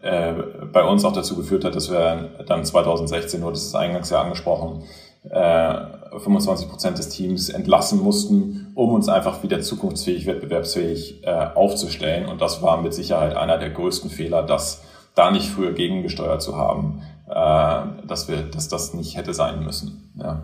[0.03, 0.35] äh,
[0.71, 4.21] bei uns auch dazu geführt hat, dass wir dann 2016, nur das ist eingangs ja
[4.21, 4.83] angesprochen,
[5.31, 5.75] äh,
[6.19, 12.27] 25 Prozent des Teams entlassen mussten, um uns einfach wieder zukunftsfähig, wettbewerbsfähig äh, aufzustellen.
[12.29, 14.83] Und das war mit Sicherheit einer der größten Fehler, das
[15.15, 20.11] da nicht früher gegengesteuert zu haben dass wir, dass das nicht hätte sein müssen.
[20.17, 20.43] Ja.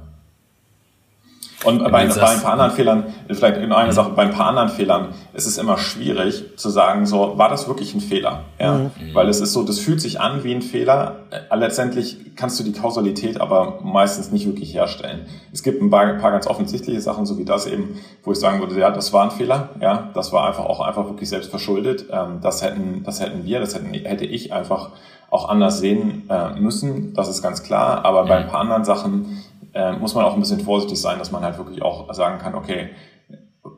[1.65, 3.93] Und bei, bei, ein paar anderen Fehlern, vielleicht in einer mhm.
[3.93, 7.69] Sache, bei ein paar anderen Fehlern ist es immer schwierig zu sagen, so, war das
[7.69, 8.45] wirklich ein Fehler?
[8.59, 8.75] Ja?
[8.75, 8.91] Mhm.
[9.13, 11.17] Weil es ist so, das fühlt sich an wie ein Fehler.
[11.31, 15.27] Äh, letztendlich kannst du die Kausalität aber meistens nicht wirklich herstellen.
[15.53, 18.39] Es gibt ein paar, ein paar ganz offensichtliche Sachen, so wie das eben, wo ich
[18.39, 19.71] sagen würde, ja, das war ein Fehler.
[19.81, 22.07] Ja, das war einfach auch einfach wirklich selbst verschuldet.
[22.11, 24.91] Ähm, das hätten, das hätten wir, das hätten, hätte ich einfach
[25.35, 28.05] auch anders sehen äh, müssen, das ist ganz klar.
[28.05, 29.43] Aber bei ein paar anderen Sachen
[29.75, 32.55] äh, muss man auch ein bisschen vorsichtig sein, dass man halt wirklich auch sagen kann,
[32.55, 32.91] okay,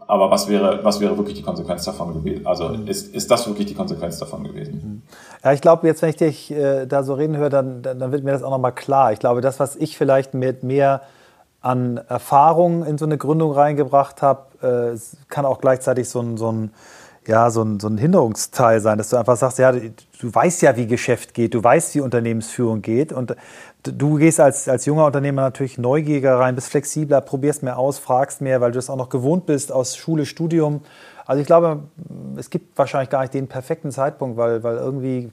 [0.08, 2.46] aber was wäre, was wäre wirklich die Konsequenz davon gewesen?
[2.46, 2.86] Also mhm.
[2.86, 4.72] ist, ist das wirklich die Konsequenz davon gewesen?
[4.74, 5.02] Mhm.
[5.44, 8.12] Ja, ich glaube, jetzt, wenn ich dich äh, da so reden höre, dann, dann, dann
[8.12, 9.12] wird mir das auch nochmal klar.
[9.12, 11.02] Ich glaube, das, was ich vielleicht mit mehr
[11.60, 16.52] an Erfahrung in so eine Gründung reingebracht habe, äh, kann auch gleichzeitig so ein, so
[16.52, 16.70] ein
[17.26, 20.62] ja, so ein, so ein Hinderungsteil sein, dass du einfach sagst, ja, du, du weißt
[20.62, 23.34] ja, wie Geschäft geht, du weißt, wie Unternehmensführung geht und
[23.92, 28.40] du gehst als, als junger Unternehmer natürlich neugieriger rein, bist flexibler, probierst mehr aus, fragst
[28.40, 30.82] mehr, weil du es auch noch gewohnt bist aus Schule, Studium.
[31.26, 31.80] Also ich glaube,
[32.36, 35.32] es gibt wahrscheinlich gar nicht den perfekten Zeitpunkt, weil, weil irgendwie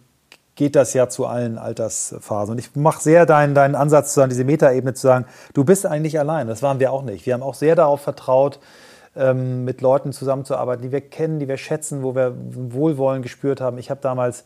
[0.55, 2.53] geht das ja zu allen Altersphasen.
[2.53, 6.19] Und ich mache sehr deinen, deinen Ansatz, zu diese Metaebene zu sagen, du bist eigentlich
[6.19, 6.47] allein.
[6.47, 7.25] Das waren wir auch nicht.
[7.25, 8.59] Wir haben auch sehr darauf vertraut,
[9.15, 13.77] ähm, mit Leuten zusammenzuarbeiten, die wir kennen, die wir schätzen, wo wir Wohlwollen gespürt haben.
[13.77, 14.43] Ich habe damals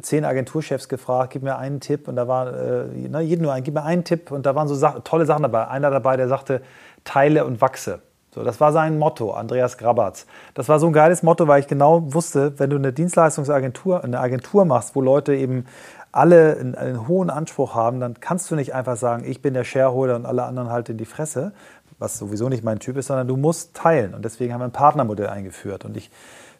[0.00, 3.64] zehn Agenturchefs gefragt, gib mir einen Tipp und da war äh, na, jeden nur ein,
[3.64, 5.68] gib mir einen Tipp und da waren so Sa tolle Sachen dabei.
[5.68, 6.62] Einer dabei, der sagte,
[7.04, 8.00] teile und wachse.
[8.34, 10.26] So, das war sein Motto, Andreas Grabatz.
[10.54, 14.20] Das war so ein geiles Motto, weil ich genau wusste, wenn du eine Dienstleistungsagentur, eine
[14.20, 15.66] Agentur machst, wo Leute eben
[16.12, 19.64] alle einen, einen hohen Anspruch haben, dann kannst du nicht einfach sagen, ich bin der
[19.64, 21.52] Shareholder und alle anderen halt in die Fresse,
[21.98, 24.14] was sowieso nicht mein Typ ist, sondern du musst teilen.
[24.14, 25.84] Und deswegen haben wir ein Partnermodell eingeführt.
[25.84, 26.10] Und ich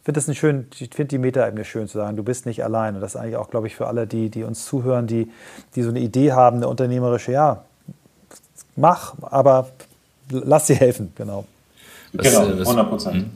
[0.04, 2.94] finde das schön, ich finde die Metaebene schön zu sagen, du bist nicht allein.
[2.94, 5.30] Und das ist eigentlich auch, glaube ich, für alle, die, die uns zuhören, die,
[5.74, 7.64] die so eine Idee haben, eine unternehmerische, ja,
[8.76, 9.70] mach, aber
[10.30, 11.46] lass dir helfen, genau.
[12.12, 13.26] Was, genau, 100 Prozent.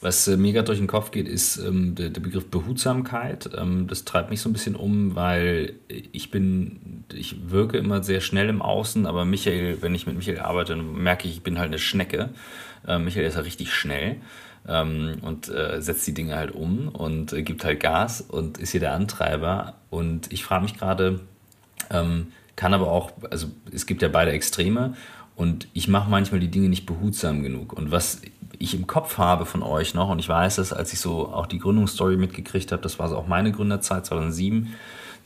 [0.00, 3.50] Was äh, mir gerade durch den Kopf geht, ist ähm, der, der, Begriff Behutsamkeit.
[3.56, 8.20] Ähm, das treibt mich so ein bisschen um, weil ich bin, ich wirke immer sehr
[8.20, 11.58] schnell im Außen, aber Michael, wenn ich mit Michael arbeite, dann merke ich, ich bin
[11.58, 12.30] halt eine Schnecke.
[12.86, 14.16] Ähm, Michael ist halt richtig schnell
[14.68, 18.70] ähm, und äh, setzt die Dinge halt um und äh, gibt halt Gas und ist
[18.70, 19.74] hier der Antreiber.
[19.90, 21.20] Und ich frage mich gerade,
[21.90, 24.94] ähm, kann aber auch, also es gibt ja beide Extreme
[25.36, 27.74] und ich mache manchmal die Dinge nicht behutsam genug.
[27.74, 28.22] Und was
[28.58, 31.46] ich im Kopf habe von euch noch, und ich weiß es, als ich so auch
[31.46, 34.74] die Gründungsstory mitgekriegt habe, das war so auch meine Gründerzeit 2007,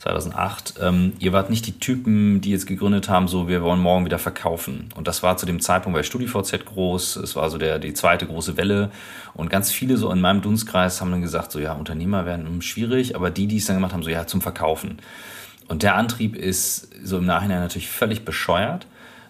[0.01, 0.75] 2008.
[0.81, 4.17] Ähm, ihr wart nicht die Typen, die jetzt gegründet haben, so wir wollen morgen wieder
[4.17, 4.89] verkaufen.
[4.95, 7.17] Und das war zu dem Zeitpunkt bei StudiVZ groß.
[7.17, 8.89] Es war so der die zweite große Welle.
[9.35, 13.15] Und ganz viele so in meinem Dunstkreis haben dann gesagt, so ja Unternehmer werden schwierig,
[13.15, 14.97] aber die, die es dann gemacht haben, so ja zum Verkaufen.
[15.67, 18.87] Und der Antrieb ist so im Nachhinein natürlich völlig bescheuert.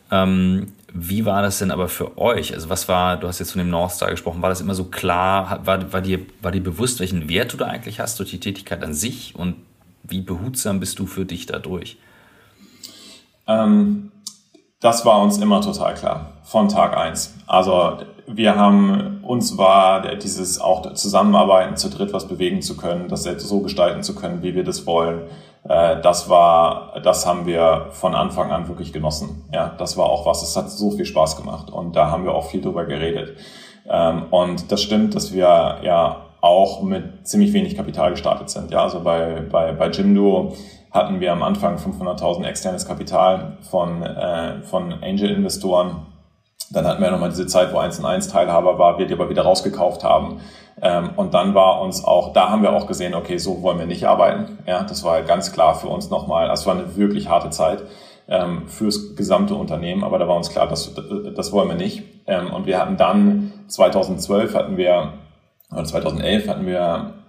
[0.09, 2.53] Ähm, wie war das denn aber für euch?
[2.53, 4.85] Also was war, du hast jetzt von dem North Star gesprochen, war das immer so
[4.85, 8.39] klar, war, war, dir, war dir bewusst, welchen Wert du da eigentlich hast durch die
[8.39, 9.55] Tätigkeit an sich und
[10.03, 11.97] wie behutsam bist du für dich dadurch?
[13.47, 14.11] Ähm,
[14.79, 17.35] das war uns immer total klar, von Tag eins.
[17.47, 23.23] Also wir haben, uns war dieses auch Zusammenarbeiten zu dritt was bewegen zu können, das
[23.23, 25.21] so gestalten zu können, wie wir das wollen
[25.63, 29.43] äh, das war, das haben wir von Anfang an wirklich genossen.
[29.53, 30.41] Ja, das war auch was.
[30.41, 33.37] Es hat so viel Spaß gemacht und da haben wir auch viel drüber geredet.
[33.87, 38.71] Ähm, und das stimmt, dass wir ja auch mit ziemlich wenig Kapital gestartet sind.
[38.71, 40.55] Ja, also bei, bei, bei Jimdo
[40.91, 46.07] hatten wir am Anfang 500.000 externes Kapital von, äh, von Angel-Investoren.
[46.71, 49.29] Dann hatten wir nochmal diese Zeit, wo 1 und 1 Teilhaber war, wir die aber
[49.29, 50.41] wieder rausgekauft haben.
[50.81, 53.85] Ähm, und dann war uns auch, da haben wir auch gesehen, okay, so wollen wir
[53.85, 54.59] nicht arbeiten.
[54.65, 56.47] Ja, das war halt ganz klar für uns nochmal.
[56.47, 57.83] Das war eine wirklich harte Zeit
[58.27, 60.93] ähm, fürs gesamte Unternehmen, aber da war uns klar, das,
[61.35, 62.03] das wollen wir nicht.
[62.25, 65.13] Ähm, und wir hatten dann 2012 hatten wir,
[65.71, 67.21] oder 2011 hatten wir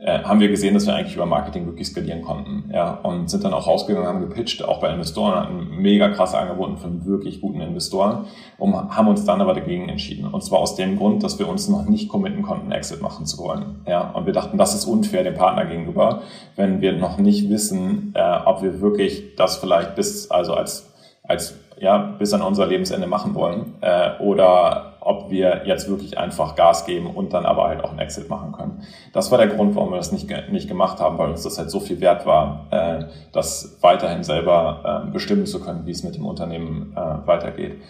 [0.00, 2.70] äh, haben wir gesehen, dass wir eigentlich über Marketing wirklich skalieren konnten.
[2.72, 6.76] Ja, und sind dann auch rausgegangen, haben gepitcht, auch bei Investoren, hatten mega krasse Angebote
[6.76, 8.26] von wirklich guten Investoren
[8.58, 10.26] und haben uns dann aber dagegen entschieden.
[10.26, 13.38] Und zwar aus dem Grund, dass wir uns noch nicht committen konnten, Exit machen zu
[13.38, 13.80] wollen.
[13.88, 16.22] Ja, und wir dachten, das ist unfair dem Partner gegenüber,
[16.54, 21.58] wenn wir noch nicht wissen, äh, ob wir wirklich das vielleicht bis, also als, als
[21.80, 26.84] ja, bis an unser Lebensende machen wollen äh, oder ob wir jetzt wirklich einfach Gas
[26.84, 28.82] geben und dann aber halt auch einen Exit machen können.
[29.14, 31.70] Das war der Grund, warum wir das nicht, nicht gemacht haben, weil uns das halt
[31.70, 36.14] so viel wert war, äh, das weiterhin selber äh, bestimmen zu können, wie es mit
[36.14, 37.80] dem Unternehmen äh, weitergeht.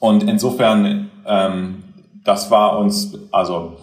[0.00, 1.82] Und insofern, ähm,
[2.24, 3.78] das war uns, also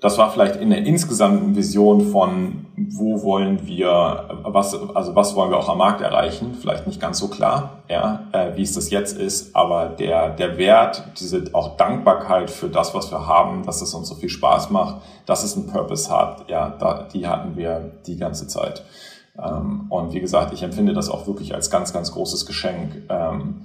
[0.00, 5.50] das war vielleicht in der insgesamten Vision von, wo wollen wir, was, also was wollen
[5.50, 8.90] wir auch am Markt erreichen, vielleicht nicht ganz so klar, ja, äh, wie es das
[8.90, 13.82] jetzt ist, aber der, der Wert, diese auch Dankbarkeit für das, was wir haben, dass
[13.82, 17.56] es uns so viel Spaß macht, dass es einen Purpose hat, ja, da, die hatten
[17.56, 18.84] wir die ganze Zeit.
[19.36, 23.62] Ähm, und wie gesagt, ich empfinde das auch wirklich als ganz, ganz großes Geschenk, ähm,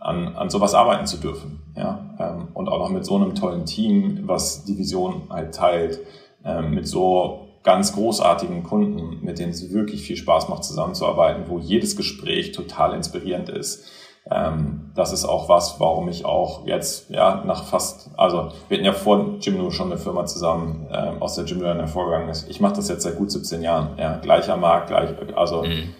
[0.00, 1.60] an, an sowas arbeiten zu dürfen.
[1.76, 2.14] Ja?
[2.18, 6.00] Ähm, und auch noch mit so einem tollen Team, was die Vision halt teilt,
[6.44, 11.58] ähm, mit so ganz großartigen Kunden, mit denen es wirklich viel Spaß macht, zusammenzuarbeiten, wo
[11.58, 13.90] jedes Gespräch total inspirierend ist.
[14.30, 18.84] Ähm, das ist auch was, warum ich auch jetzt, ja, nach fast, also wir hatten
[18.84, 22.48] ja vor Jimno schon eine Firma zusammen, ähm, aus der Jimno dann hervorgegangen ist.
[22.48, 25.94] Ich mache das jetzt seit gut 17 Jahren, ja, gleicher Markt, gleich, also mhm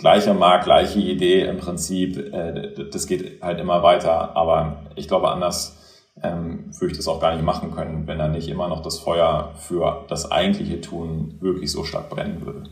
[0.00, 2.16] gleicher Markt, gleiche Idee im Prinzip.
[2.32, 4.36] Äh, das geht halt immer weiter.
[4.36, 5.76] Aber ich glaube, anders
[6.22, 8.98] ähm, würde ich das auch gar nicht machen können, wenn da nicht immer noch das
[8.98, 12.64] Feuer für das eigentliche Tun wirklich so stark brennen würde.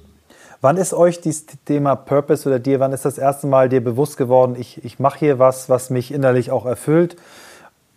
[0.61, 4.17] Wann ist euch dieses Thema Purpose oder dir, wann ist das erste Mal dir bewusst
[4.17, 7.17] geworden, ich, ich mache hier was, was mich innerlich auch erfüllt?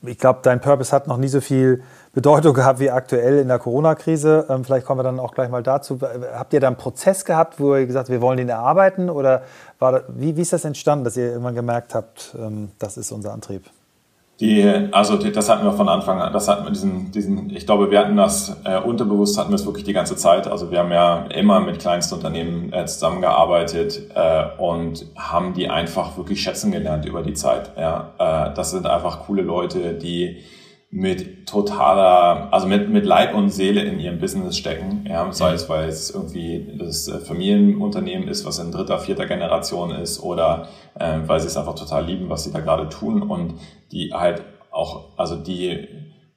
[0.04, 1.84] Ich glaube, dein Purpose hat noch nie so viel
[2.14, 4.48] Bedeutung gehabt wie aktuell in der Corona-Krise.
[4.50, 6.00] Ähm, vielleicht kommen wir dann auch gleich mal dazu.
[6.34, 9.10] Habt ihr da einen Prozess gehabt, wo ihr gesagt habt, wir wollen den erarbeiten?
[9.10, 9.44] Oder
[9.80, 13.12] war das, wie, wie ist das entstanden, dass ihr irgendwann gemerkt habt, ähm, das ist
[13.12, 13.66] unser Antrieb?
[14.42, 17.92] Die, also das hatten wir von Anfang an, das hatten wir diesen, diesen, ich glaube,
[17.92, 20.48] wir hatten das äh, unterbewusst hatten wir es wirklich die ganze Zeit.
[20.48, 26.42] Also wir haben ja immer mit Kleinstunternehmen äh, zusammengearbeitet äh, und haben die einfach wirklich
[26.42, 27.72] schätzen gelernt über die Zeit.
[27.78, 30.38] Ja, äh, das sind einfach coole Leute, die
[30.94, 35.06] mit totaler, also mit, mit Leib und Seele in ihrem Business stecken.
[35.08, 39.92] Ja, sei es, weil es irgendwie das äh, Familienunternehmen ist, was in dritter, vierter Generation
[39.92, 40.68] ist, oder
[41.00, 43.54] äh, weil sie es einfach total lieben, was sie da gerade tun und
[43.94, 45.88] die halt auch, also die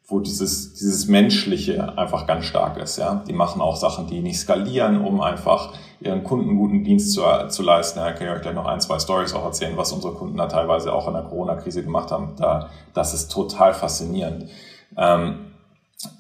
[0.07, 2.99] wo dieses, dieses Menschliche einfach ganz stark ist.
[2.99, 3.23] Ja?
[3.27, 7.63] Die machen auch Sachen, die nicht skalieren, um einfach ihren Kunden guten Dienst zu, zu
[7.63, 8.01] leisten.
[8.13, 10.93] Ich kann euch gleich noch ein, zwei Stories auch erzählen, was unsere Kunden da teilweise
[10.93, 12.35] auch in der Corona-Krise gemacht haben.
[12.37, 14.51] Da, das ist total faszinierend.
[14.97, 15.54] Ähm,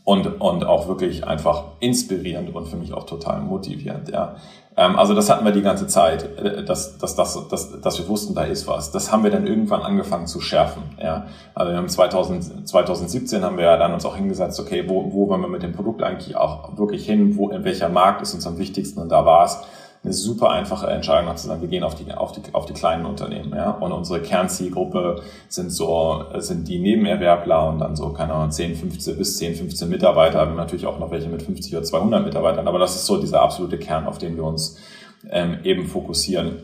[0.04, 4.08] und, und auch wirklich einfach inspirierend und für mich auch total motivierend.
[4.10, 4.36] Ja.
[4.76, 8.08] Ähm, also das hatten wir die ganze Zeit, äh, dass, dass, dass, dass, dass wir
[8.08, 8.90] wussten, da ist was.
[8.90, 10.82] Das haben wir dann irgendwann angefangen zu schärfen.
[11.02, 11.26] Ja.
[11.54, 15.28] Also wir haben 2000, 2017 haben wir ja dann uns auch hingesetzt, okay, wo, wo
[15.28, 18.46] wollen wir mit dem Produkt eigentlich auch wirklich hin, wo, in welcher Markt ist uns
[18.46, 19.58] am wichtigsten und da war es
[20.04, 22.74] eine super einfache Entscheidung hat zu sagen, wir gehen auf die, auf die, auf die
[22.74, 23.70] kleinen Unternehmen, ja.
[23.70, 29.16] Und unsere Kernzielgruppe sind so, sind die Nebenerwerbler und dann so, keine Ahnung, 10, 15
[29.16, 30.40] bis 10, 15 Mitarbeiter.
[30.40, 33.18] Wir haben natürlich auch noch welche mit 50 oder 200 Mitarbeitern, aber das ist so
[33.18, 34.78] dieser absolute Kern, auf den wir uns
[35.30, 36.58] ähm, eben fokussieren.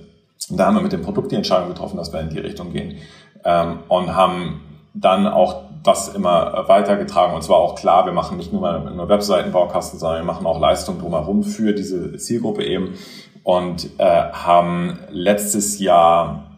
[0.50, 2.72] Und da haben wir mit dem Produkt die Entscheidung getroffen, dass wir in die Richtung
[2.72, 2.98] gehen
[3.44, 4.60] ähm, und haben
[4.92, 7.34] dann auch das immer weitergetragen.
[7.34, 10.98] Und zwar auch klar, wir machen nicht nur, nur Webseitenbaukasten, sondern wir machen auch Leistungen
[10.98, 12.94] drumherum für diese Zielgruppe eben
[13.42, 16.50] und äh, haben letztes Jahr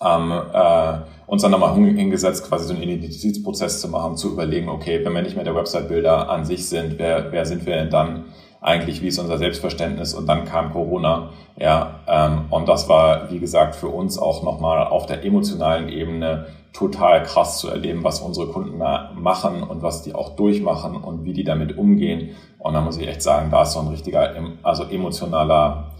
[0.00, 5.04] ähm, äh, uns dann nochmal hingesetzt, quasi so einen Identitätsprozess zu machen, zu überlegen, okay,
[5.04, 8.26] wenn wir nicht mehr der Website-Builder an sich sind, wer, wer sind wir denn dann
[8.60, 10.14] eigentlich, wie ist unser Selbstverständnis?
[10.14, 14.86] Und dann kam Corona, ja, ähm, und das war, wie gesagt, für uns auch nochmal
[14.86, 20.02] auf der emotionalen Ebene total krass zu erleben, was unsere Kunden da machen und was
[20.02, 22.36] die auch durchmachen und wie die damit umgehen.
[22.58, 25.92] Und da muss ich echt sagen, da ist so ein richtiger, also emotionaler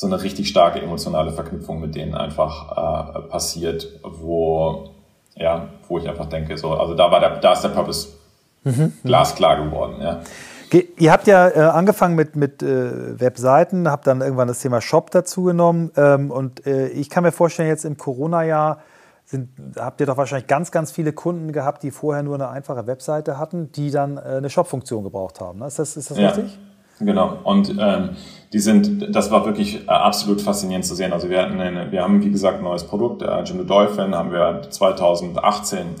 [0.00, 4.88] so eine richtig starke emotionale Verknüpfung mit denen einfach äh, passiert, wo,
[5.34, 8.08] ja, wo ich einfach denke, so, also da war der, da ist der Purpose
[8.64, 8.94] mhm.
[9.04, 10.20] glasklar geworden, ja.
[10.96, 15.10] Ihr habt ja äh, angefangen mit, mit äh, Webseiten, habt dann irgendwann das Thema Shop
[15.10, 15.90] dazu genommen.
[15.96, 18.78] Ähm, und äh, ich kann mir vorstellen, jetzt im Corona-Jahr
[19.76, 23.36] habt ihr doch wahrscheinlich ganz, ganz viele Kunden gehabt, die vorher nur eine einfache Webseite
[23.36, 25.58] hatten, die dann äh, eine Shop-Funktion gebraucht haben.
[25.58, 25.66] Ne?
[25.66, 26.28] Ist das, ist das ja.
[26.28, 26.56] richtig?
[27.00, 27.38] Genau.
[27.44, 28.10] Und ähm,
[28.52, 31.12] die sind, das war wirklich äh, absolut faszinierend zu sehen.
[31.12, 34.32] Also wir hatten eine, wir haben wie gesagt ein neues Produkt, äh, Jimdo Dolphin, haben
[34.32, 35.96] wir 2018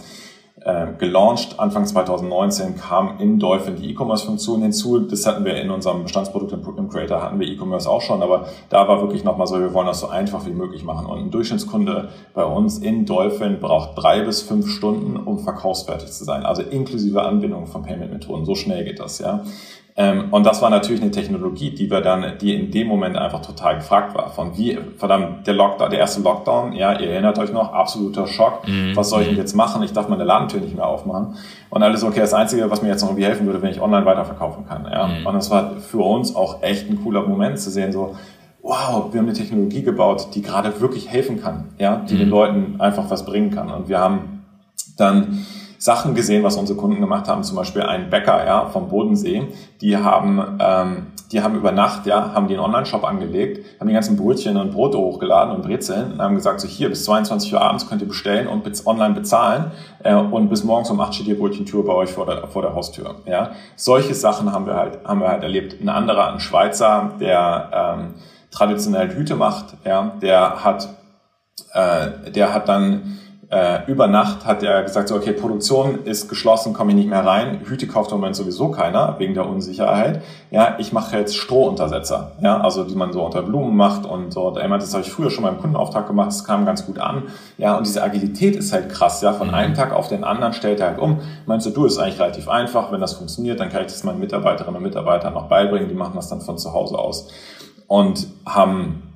[0.62, 1.58] äh, gelauncht.
[1.58, 4.98] Anfang 2019 kam in Dolphin die E-Commerce-Funktion hinzu.
[4.98, 8.86] Das hatten wir in unserem Bestandsprodukt im Creator, hatten wir E-Commerce auch schon, aber da
[8.86, 11.06] war wirklich nochmal so, wir wollen das so einfach wie möglich machen.
[11.06, 16.24] Und ein Durchschnittskunde bei uns in Dolphin braucht drei bis fünf Stunden, um verkaufsfertig zu
[16.24, 16.44] sein.
[16.44, 18.44] Also inklusive Anbindung von Payment-Methoden.
[18.44, 19.44] So schnell geht das, ja.
[20.00, 23.42] Ähm, und das war natürlich eine Technologie, die wir dann, die in dem Moment einfach
[23.42, 24.30] total gefragt war.
[24.30, 28.66] Von wie, verdammt, der Lockdown, der erste Lockdown, ja, ihr erinnert euch noch, absoluter Schock.
[28.66, 28.96] Mhm.
[28.96, 29.82] Was soll ich denn jetzt machen?
[29.82, 31.36] Ich darf meine Ladentür nicht mehr aufmachen.
[31.68, 34.06] Und alles, okay, das Einzige, was mir jetzt noch irgendwie helfen würde, wenn ich online
[34.06, 35.06] weiterverkaufen kann, ja.
[35.06, 35.26] Mhm.
[35.26, 38.16] Und das war für uns auch echt ein cooler Moment zu sehen, so,
[38.62, 42.18] wow, wir haben eine Technologie gebaut, die gerade wirklich helfen kann, ja, die mhm.
[42.20, 43.70] den Leuten einfach was bringen kann.
[43.70, 44.46] Und wir haben
[44.96, 45.44] dann,
[45.80, 49.48] Sachen gesehen, was unsere Kunden gemacht haben, zum Beispiel ein Bäcker ja, vom Bodensee,
[49.80, 54.18] die haben, ähm, die haben über Nacht, ja, haben einen Online-Shop angelegt, haben die ganzen
[54.18, 57.88] Brötchen und Brote hochgeladen und Brezeln und haben gesagt, so hier bis 22 Uhr abends
[57.88, 59.70] könnt ihr bestellen und online bezahlen
[60.04, 62.74] äh, und bis morgens um 8 steht ihr Brötchentür bei euch vor der, vor der
[62.74, 63.14] Haustür.
[63.24, 63.52] Ja.
[63.76, 65.80] Solche Sachen haben wir halt, haben wir halt erlebt.
[65.80, 68.14] Ein anderer, ein Schweizer, der ähm,
[68.50, 70.90] traditionell Hüte macht, ja, der hat,
[71.72, 73.19] äh, der hat dann
[73.50, 77.26] äh, über Nacht hat er gesagt, so, okay, Produktion ist geschlossen, komme ich nicht mehr
[77.26, 77.60] rein.
[77.64, 80.22] Hüte kauft im Moment sowieso keiner, wegen der Unsicherheit.
[80.52, 84.54] Ja, ich mache jetzt Strohuntersetzer, ja, also die man so unter Blumen macht und so.
[84.54, 87.24] Er meinte, das habe ich früher schon beim Kundenauftrag gemacht, das kam ganz gut an.
[87.58, 89.54] Ja, und diese Agilität ist halt krass, ja, von mhm.
[89.54, 91.18] einem Tag auf den anderen stellt er halt um.
[91.46, 94.20] Meinst du, du, ist eigentlich relativ einfach, wenn das funktioniert, dann kann ich das meinen
[94.20, 97.28] Mitarbeiterinnen und Mitarbeitern noch beibringen, die machen das dann von zu Hause aus.
[97.88, 99.09] Und haben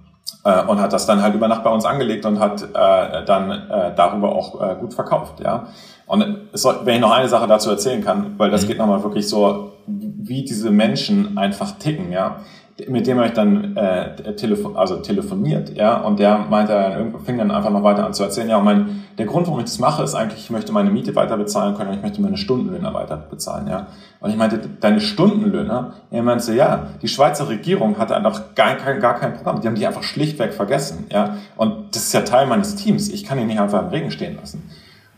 [0.44, 3.50] äh, und hat das dann halt über Nacht bei uns angelegt und hat äh, dann
[3.50, 5.66] äh, darüber auch äh, gut verkauft, ja.
[6.06, 8.68] Und soll, wenn ich noch eine Sache dazu erzählen kann, weil das mhm.
[8.68, 12.40] geht nochmal wirklich so, wie diese Menschen einfach ticken, ja
[12.88, 17.38] mit dem habe ich dann äh, telefon also telefoniert, ja, und der meinte dann, fing
[17.38, 19.78] dann einfach noch weiter an zu erzählen, ja, und mein, der Grund, warum ich das
[19.78, 22.92] mache, ist eigentlich, ich möchte meine Miete weiter bezahlen können und ich möchte meine Stundenlöhne
[22.92, 23.86] weiter bezahlen, ja.
[24.18, 25.92] Und ich meinte, deine Stundenlöhne?
[26.10, 29.76] Er meinte, ja, die Schweizer Regierung hatte einfach gar kein, gar kein Programm, die haben
[29.76, 31.36] die einfach schlichtweg vergessen, ja.
[31.56, 34.36] Und das ist ja Teil meines Teams, ich kann ihn nicht einfach im Regen stehen
[34.36, 34.68] lassen.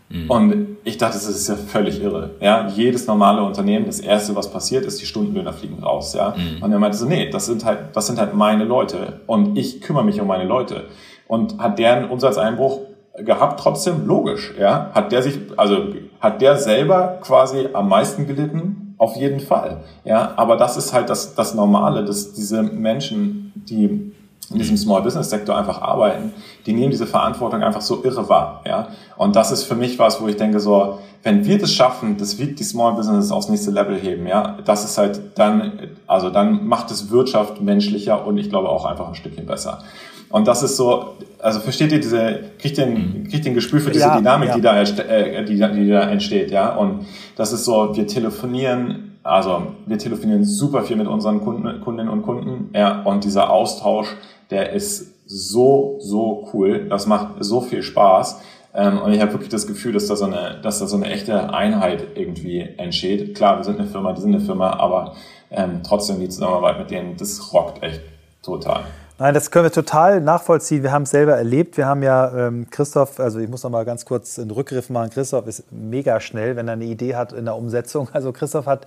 [0.08, 0.30] Mhm.
[0.30, 2.30] Und ich dachte, das ist ja völlig irre.
[2.40, 6.14] Ja, jedes normale Unternehmen, das erste, was passiert, ist, die Stundenlöhner fliegen raus.
[6.14, 6.62] Ja, mhm.
[6.62, 9.80] und er meinte so, nee, das sind halt, das sind halt meine Leute und ich
[9.80, 10.84] kümmere mich um meine Leute.
[11.28, 12.82] Und hat der einen Umsatzeinbruch
[13.18, 14.54] gehabt, trotzdem logisch.
[14.58, 15.88] Ja, hat der sich, also
[16.20, 18.94] hat der selber quasi am meisten gelitten?
[18.98, 19.82] Auf jeden Fall.
[20.04, 24.12] Ja, aber das ist halt das, das Normale, dass diese Menschen, die
[24.50, 26.32] in diesem Small Business Sektor einfach arbeiten,
[26.66, 28.88] die nehmen diese Verantwortung einfach so irre wahr, ja.
[29.16, 32.38] Und das ist für mich was, wo ich denke so, wenn wir das schaffen, das
[32.38, 35.72] wird die Small Business aufs nächste Level heben, ja, das ist halt dann,
[36.06, 39.82] also dann macht es Wirtschaft menschlicher und ich glaube auch einfach ein Stückchen besser.
[40.28, 43.28] Und das ist so, also versteht ihr diese, kriegt ihr ein, mhm.
[43.28, 44.54] kriegt ihr ein Gespür für diese ja, Dynamik, ja.
[44.56, 46.74] Die, da, äh, die, die da entsteht, ja.
[46.74, 47.06] Und
[47.36, 52.22] das ist so, wir telefonieren also wir telefonieren super viel mit unseren Kunden, Kundinnen und
[52.22, 54.06] Kunden ja, und dieser Austausch
[54.50, 56.88] der ist so, so cool.
[56.88, 58.40] Das macht so viel Spaß.
[58.74, 61.06] Ähm, und ich habe wirklich das Gefühl, dass da, so eine, dass da so eine
[61.06, 63.34] echte Einheit irgendwie entsteht.
[63.34, 65.14] Klar, wir sind eine Firma, die sind eine Firma, aber
[65.50, 68.02] ähm, trotzdem die Zusammenarbeit mit denen, das rockt echt
[68.42, 68.84] total.
[69.18, 70.82] Nein, das können wir total nachvollziehen.
[70.82, 71.78] Wir haben es selber erlebt.
[71.78, 75.08] Wir haben ja ähm, Christoph, also ich muss noch mal ganz kurz einen Rückgriff machen.
[75.08, 78.10] Christoph ist mega schnell, wenn er eine Idee hat in der Umsetzung.
[78.12, 78.86] Also Christoph hat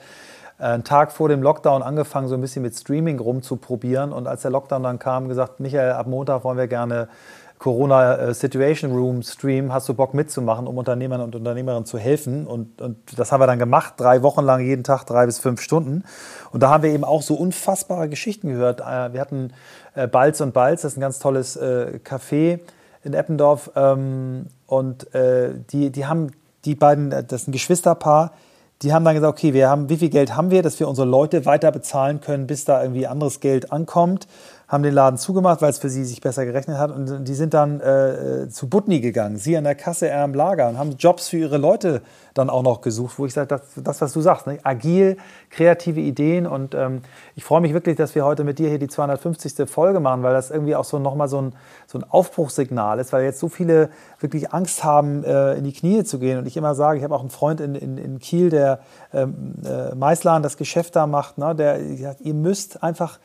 [0.59, 4.11] einen Tag vor dem Lockdown angefangen, so ein bisschen mit Streaming rumzuprobieren.
[4.11, 7.07] Und als der Lockdown dann kam, gesagt, Michael, ab Montag wollen wir gerne
[7.59, 12.47] Corona äh, Situation Room Stream, hast du Bock mitzumachen, um Unternehmern und Unternehmerinnen zu helfen?
[12.47, 15.61] Und, und das haben wir dann gemacht, drei Wochen lang, jeden Tag drei bis fünf
[15.61, 16.03] Stunden.
[16.51, 18.79] Und da haben wir eben auch so unfassbare Geschichten gehört.
[18.79, 19.53] Äh, wir hatten
[19.93, 22.59] äh, Balz und Balz, das ist ein ganz tolles Café
[23.03, 23.71] in Eppendorf.
[23.75, 26.31] Ähm, und die, die haben
[26.63, 28.33] die beiden, das ist ein Geschwisterpaar,
[28.81, 31.07] die haben dann gesagt, okay, wir haben, wie viel Geld haben wir, dass wir unsere
[31.07, 34.27] Leute weiter bezahlen können, bis da irgendwie anderes Geld ankommt
[34.69, 36.91] haben den Laden zugemacht, weil es für sie sich besser gerechnet hat.
[36.91, 40.69] Und die sind dann äh, zu Butni gegangen, sie an der Kasse, er im Lager
[40.69, 42.03] und haben Jobs für ihre Leute
[42.35, 44.59] dann auch noch gesucht, wo ich sage, das, das was du sagst, ne?
[44.61, 45.17] agil,
[45.49, 46.45] kreative Ideen.
[46.45, 47.01] Und ähm,
[47.35, 49.67] ich freue mich wirklich, dass wir heute mit dir hier die 250.
[49.67, 51.55] Folge machen, weil das irgendwie auch so nochmal so ein,
[51.87, 53.89] so ein Aufbruchssignal ist, weil jetzt so viele
[54.19, 56.37] wirklich Angst haben, äh, in die Knie zu gehen.
[56.37, 58.81] Und ich immer sage, ich habe auch einen Freund in, in, in Kiel, der
[59.13, 61.55] ähm, äh, Meißladen das Geschäft da macht, ne?
[61.55, 63.17] der sagt, ihr müsst einfach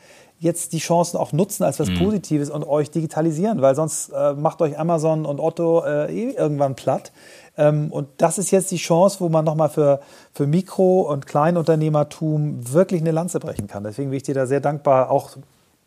[0.44, 1.98] jetzt die Chancen auch nutzen als was mhm.
[1.98, 6.76] Positives und euch digitalisieren, weil sonst äh, macht euch Amazon und Otto äh, eh irgendwann
[6.76, 7.10] platt.
[7.56, 10.00] Ähm, und das ist jetzt die Chance, wo man nochmal für,
[10.32, 13.84] für Mikro- und Kleinunternehmertum wirklich eine Lanze brechen kann.
[13.84, 15.30] Deswegen bin ich dir da sehr dankbar, auch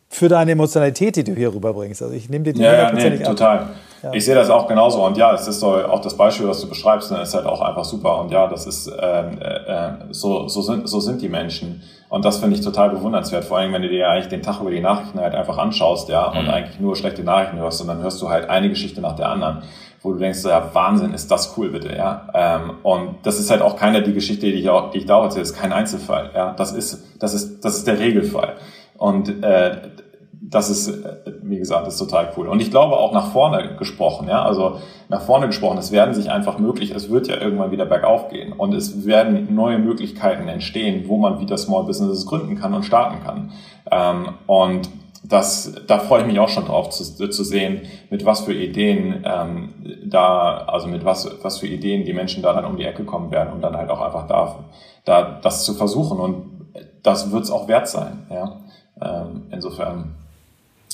[0.08, 2.02] für deine Emotionalität, die du hier rüberbringst.
[2.02, 3.68] Also ich nehme dir die ja, ja, nee, total.
[4.02, 4.12] Ja.
[4.12, 6.68] Ich sehe das auch genauso und ja, es ist so, auch das Beispiel, was du
[6.68, 10.46] beschreibst, ne, ist halt auch einfach super und ja, das ist ähm, äh, äh, so,
[10.46, 13.82] so sind so sind die Menschen und das finde ich total bewundernswert, vor allem wenn
[13.82, 16.50] du dir eigentlich den Tag über die Nachrichten halt einfach anschaust, ja, und mhm.
[16.50, 19.64] eigentlich nur schlechte Nachrichten hörst und dann hörst du halt eine Geschichte nach der anderen
[20.02, 22.28] wo du denkst, ja, Wahnsinn, ist das cool, bitte, ja.
[22.32, 25.22] Ähm, und das ist halt auch keine, die Geschichte, die ich, auch, die ich da
[25.22, 26.52] erzähle, ist kein Einzelfall, ja.
[26.52, 28.54] Das ist, das ist, das ist der Regelfall.
[28.98, 29.90] Und äh,
[30.32, 32.48] das ist, äh, wie gesagt, ist total cool.
[32.48, 34.78] Und ich glaube auch nach vorne gesprochen, ja, also
[35.08, 38.52] nach vorne gesprochen, es werden sich einfach möglich, es wird ja irgendwann wieder bergauf gehen
[38.52, 43.22] und es werden neue Möglichkeiten entstehen, wo man wieder Small Businesses gründen kann und starten
[43.24, 43.52] kann.
[43.90, 44.90] Ähm, und
[45.24, 49.24] das, da freue ich mich auch schon drauf zu, zu sehen, mit was für Ideen
[49.24, 49.74] ähm,
[50.04, 53.30] da, also mit was, was für Ideen die Menschen da dann um die Ecke kommen
[53.30, 54.64] werden und dann halt auch einfach da,
[55.04, 56.58] da das zu versuchen und
[57.02, 58.60] das wird es auch wert sein, ja.
[59.00, 60.14] Ähm, insofern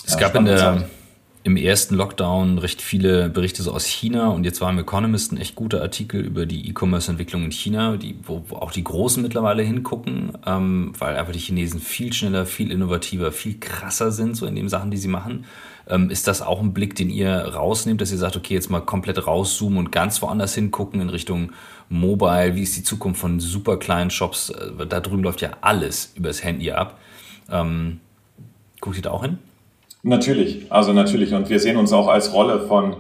[0.07, 0.85] es gab in der,
[1.45, 5.37] im ersten Lockdown recht viele Berichte so aus China und jetzt war im Economist ein
[5.37, 9.63] echt guter Artikel über die E-Commerce-Entwicklung in China, die, wo, wo, auch die Großen mittlerweile
[9.63, 14.57] hingucken, ähm, weil einfach die Chinesen viel schneller, viel innovativer, viel krasser sind, so in
[14.57, 15.45] den Sachen, die sie machen.
[15.87, 18.81] Ähm, ist das auch ein Blick, den ihr rausnehmt, dass ihr sagt, okay, jetzt mal
[18.81, 21.53] komplett rauszoomen und ganz woanders hingucken in Richtung
[21.89, 22.55] Mobile?
[22.55, 24.51] Wie ist die Zukunft von super kleinen Shops?
[24.51, 26.99] Äh, da drüben läuft ja alles übers Handy ab.
[27.51, 28.01] Ähm,
[28.81, 29.39] guckt ihr da auch hin?
[30.03, 31.33] Natürlich, also natürlich.
[31.33, 32.97] Und wir sehen uns auch als Rolle von,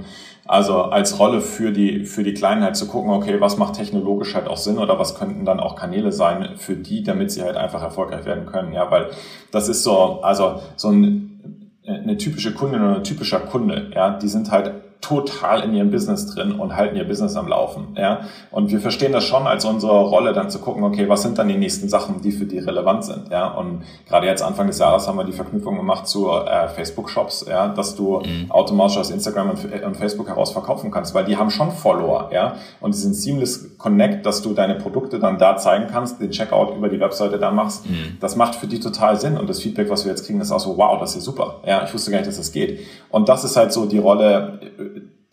[0.46, 4.48] also als Rolle für die, für die Kleinheit zu gucken, okay, was macht technologisch halt
[4.48, 7.82] auch Sinn oder was könnten dann auch Kanäle sein für die, damit sie halt einfach
[7.82, 8.72] erfolgreich werden können.
[8.72, 9.10] Ja, weil
[9.50, 14.28] das ist so, also so ein, eine typische Kundin oder ein typischer Kunde, ja, die
[14.28, 14.72] sind halt
[15.06, 17.88] total in ihrem Business drin und halten ihr Business am Laufen.
[17.96, 18.20] Ja?
[18.50, 21.48] Und wir verstehen das schon als unsere Rolle, dann zu gucken, okay, was sind dann
[21.48, 23.30] die nächsten Sachen, die für die relevant sind.
[23.30, 23.48] Ja?
[23.48, 27.68] Und gerade jetzt Anfang des Jahres haben wir die Verknüpfung gemacht zu äh, Facebook-Shops, ja?
[27.68, 28.50] dass du mhm.
[28.50, 32.30] automatisch aus Instagram und, und, Facebook heraus verkaufen kannst, weil die haben schon Follower.
[32.32, 32.56] Ja?
[32.80, 36.76] Und die sind seamless connect, dass du deine Produkte dann da zeigen kannst, den Checkout
[36.76, 37.88] über die Webseite da machst.
[37.88, 38.16] Mhm.
[38.20, 39.36] Das macht für die total Sinn.
[39.36, 41.60] Und das Feedback, was wir jetzt kriegen, ist auch so, wow, das ist super.
[41.66, 42.80] Ja, ich wusste gar nicht, dass das geht.
[43.10, 44.60] Und das ist halt so die Rolle,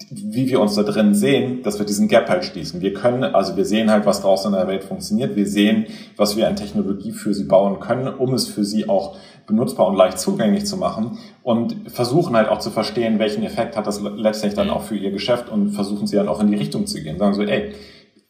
[0.10, 2.82] wie wir uns da drin sehen, dass wir diesen Gap halt schließen.
[2.82, 5.36] Wir können, also wir sehen halt, was draußen in der Welt funktioniert.
[5.36, 5.86] Wir sehen,
[6.18, 9.96] was wir an Technologie für sie bauen können, um es für sie auch benutzbar und
[9.96, 14.56] leicht zugänglich zu machen und versuchen halt auch zu verstehen, welchen Effekt hat das letztendlich
[14.56, 17.18] dann auch für ihr Geschäft und versuchen sie dann auch in die Richtung zu gehen.
[17.18, 17.74] Sagen so, ey,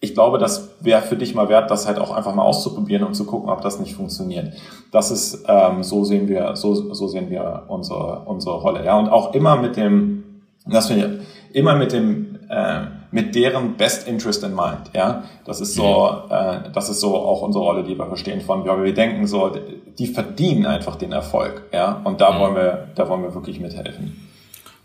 [0.04, 3.14] ich glaube, das wäre für dich mal wert, das halt auch einfach mal auszuprobieren und
[3.14, 4.54] zu gucken, ob das nicht funktioniert.
[4.92, 8.84] Das ist, ähm, so sehen wir, so, so sehen wir unsere, unsere Rolle.
[8.84, 10.24] Ja, und auch immer mit dem,
[10.66, 11.20] dass wir
[11.54, 12.82] immer mit dem äh,
[13.12, 14.92] mit deren Best Interest in Mind.
[14.94, 18.66] Ja, das ist so, äh, das ist so auch unsere Rolle, die wir verstehen von.
[18.66, 19.52] Ja, wir denken so,
[19.98, 21.64] die verdienen einfach den Erfolg.
[21.74, 22.40] Ja, und da mhm.
[22.40, 24.28] wollen wir, da wollen wir wirklich mithelfen.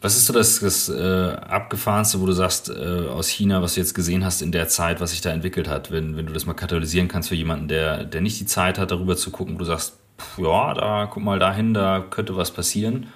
[0.00, 3.80] Was ist so das, das äh, Abgefahrenste, wo du sagst, äh, aus China, was du
[3.80, 6.46] jetzt gesehen hast in der Zeit, was sich da entwickelt hat, wenn, wenn du das
[6.46, 9.58] mal katalysieren kannst für jemanden, der, der nicht die Zeit hat, darüber zu gucken, wo
[9.58, 13.06] du sagst, pff, ja, da guck mal dahin, da könnte was passieren?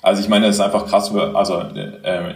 [0.00, 2.34] Also ich meine, es ist einfach krass, also äh,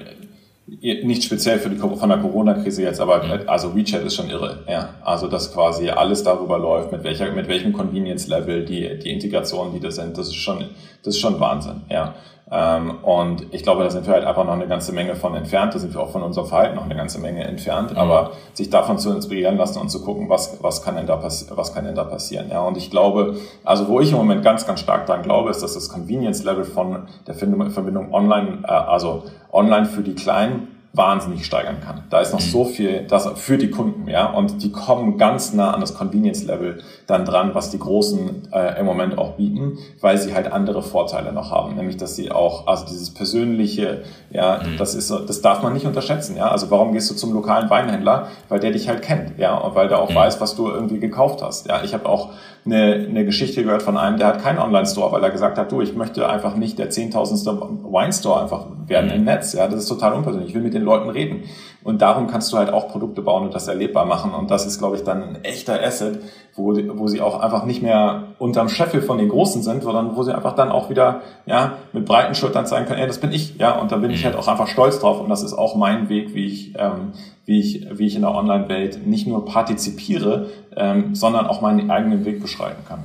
[1.04, 3.48] nicht speziell für die, von der Corona-Krise jetzt, aber mhm.
[3.48, 4.60] also WeChat ist schon irre.
[4.68, 9.72] Ja, also dass quasi alles darüber läuft, mit welcher, mit welchem Convenience-Level die die Integration,
[9.72, 10.64] die das sind, das ist schon,
[11.02, 11.82] das ist schon Wahnsinn.
[11.90, 12.14] Ja,
[12.48, 15.74] Ähm, und ich glaube, da sind wir halt einfach noch eine ganze Menge von entfernt.
[15.74, 17.90] Da sind wir auch von unserem Verhalten noch eine ganze Menge entfernt.
[17.90, 17.98] Mhm.
[17.98, 21.56] Aber sich davon zu inspirieren lassen und zu gucken, was, was kann denn da passieren,
[21.56, 22.48] was kann denn da passieren?
[22.50, 25.62] Ja, und ich glaube, also wo ich im Moment ganz, ganz stark dran glaube, ist,
[25.62, 31.44] dass das Convenience Level von der Verbindung online, äh, also online für die Kleinen wahnsinnig
[31.44, 32.04] steigern kann.
[32.10, 32.50] Da ist noch mhm.
[32.50, 36.82] so viel das für die Kunden, ja, und die kommen ganz nah an das Convenience-Level
[37.06, 41.32] dann dran, was die Großen äh, im Moment auch bieten, weil sie halt andere Vorteile
[41.32, 44.78] noch haben, nämlich dass sie auch, also dieses persönliche, ja, mhm.
[44.78, 46.50] das ist das darf man nicht unterschätzen, ja.
[46.50, 48.28] Also warum gehst du zum lokalen Weinhändler?
[48.48, 50.14] Weil der dich halt kennt, ja, und weil der auch mhm.
[50.14, 51.68] weiß, was du irgendwie gekauft hast.
[51.68, 52.30] Ja, ich habe auch
[52.66, 55.80] eine, eine Geschichte gehört von einem, der hat keinen Online-Store, weil er gesagt hat, du,
[55.80, 59.52] ich möchte einfach nicht der zehntausendste Wine-Store einfach werden im Netz.
[59.52, 60.50] Ja, das ist total unpersönlich.
[60.50, 61.44] Ich will mit den Leuten reden.
[61.84, 64.34] Und darum kannst du halt auch Produkte bauen und das erlebbar machen.
[64.34, 66.18] Und das ist, glaube ich, dann ein echter Asset,
[66.56, 70.22] wo, wo sie auch einfach nicht mehr unterm Scheffel von den Großen sind, sondern wo
[70.24, 73.56] sie einfach dann auch wieder, ja, mit breiten Schultern zeigen können, ey, das bin ich,
[73.58, 74.26] ja, und da bin ich mhm.
[74.26, 75.20] halt auch einfach stolz drauf.
[75.20, 77.12] Und das ist auch mein Weg, wie ich, ähm,
[77.46, 82.24] wie ich, wie ich in der Online-Welt nicht nur partizipiere, ähm, sondern auch meinen eigenen
[82.24, 83.04] Weg beschreiten kann.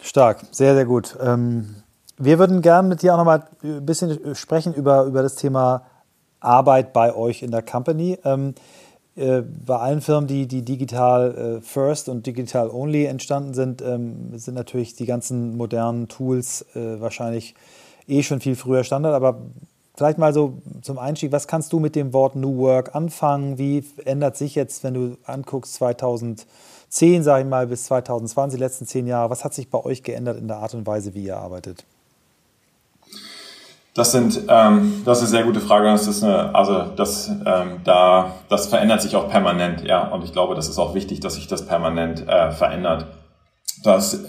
[0.00, 1.16] Stark, sehr, sehr gut.
[1.20, 1.74] Ähm,
[2.16, 5.82] wir würden gerne mit dir auch nochmal ein bisschen sprechen über, über das Thema
[6.40, 8.18] Arbeit bei euch in der Company.
[8.24, 8.54] Ähm,
[9.16, 14.38] äh, bei allen Firmen, die, die digital äh, first und digital only entstanden sind, ähm,
[14.38, 17.54] sind natürlich die ganzen modernen Tools äh, wahrscheinlich
[18.06, 19.14] eh schon viel früher Standard.
[19.14, 19.40] Aber
[19.98, 23.58] vielleicht mal so zum Einstieg, was kannst du mit dem Wort New Work anfangen?
[23.58, 28.86] Wie ändert sich jetzt, wenn du anguckst 2010, sage ich mal, bis 2020, die letzten
[28.86, 31.36] zehn Jahre, was hat sich bei euch geändert in der Art und Weise, wie ihr
[31.36, 31.84] arbeitet?
[33.94, 35.86] Das sind, ähm, das ist eine sehr gute Frage.
[35.86, 40.06] Das ist eine, also das, ähm, da, das verändert sich auch permanent, ja.
[40.06, 43.06] Und ich glaube, das ist auch wichtig, dass sich das permanent äh, verändert.
[43.82, 44.20] Das,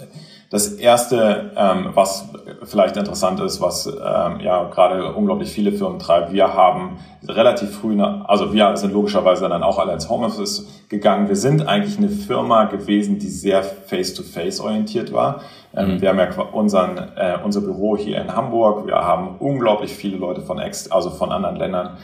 [0.50, 2.28] das erste, ähm, was
[2.64, 6.98] vielleicht interessant ist, was ähm, ja gerade unglaublich viele Firmen treibt, wir haben
[7.28, 11.28] relativ früh, eine, also wir sind logischerweise dann auch alle ins Homeoffice gegangen.
[11.28, 15.42] Wir sind eigentlich eine Firma gewesen, die sehr face-to-face -face orientiert war.
[15.76, 16.00] Ähm, mhm.
[16.00, 18.88] Wir haben ja unseren, äh, unser Büro hier in Hamburg.
[18.88, 21.98] Wir haben unglaublich viele Leute von ex, also von anderen Ländern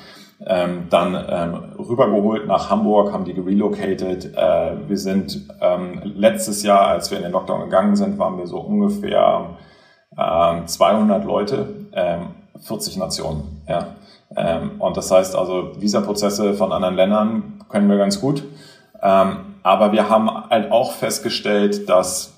[0.45, 4.37] ähm, dann ähm, rübergeholt nach Hamburg, haben die gerelocated.
[4.37, 8.47] Äh, wir sind ähm, letztes Jahr, als wir in den Lockdown gegangen sind, waren wir
[8.47, 9.57] so ungefähr
[10.19, 12.29] ähm, 200 Leute, ähm,
[12.61, 13.63] 40 Nationen.
[13.69, 13.89] Ja.
[14.37, 18.45] Ähm, und das heißt also, Visaprozesse von anderen Ländern können wir ganz gut.
[19.03, 22.36] Ähm, aber wir haben halt auch festgestellt, dass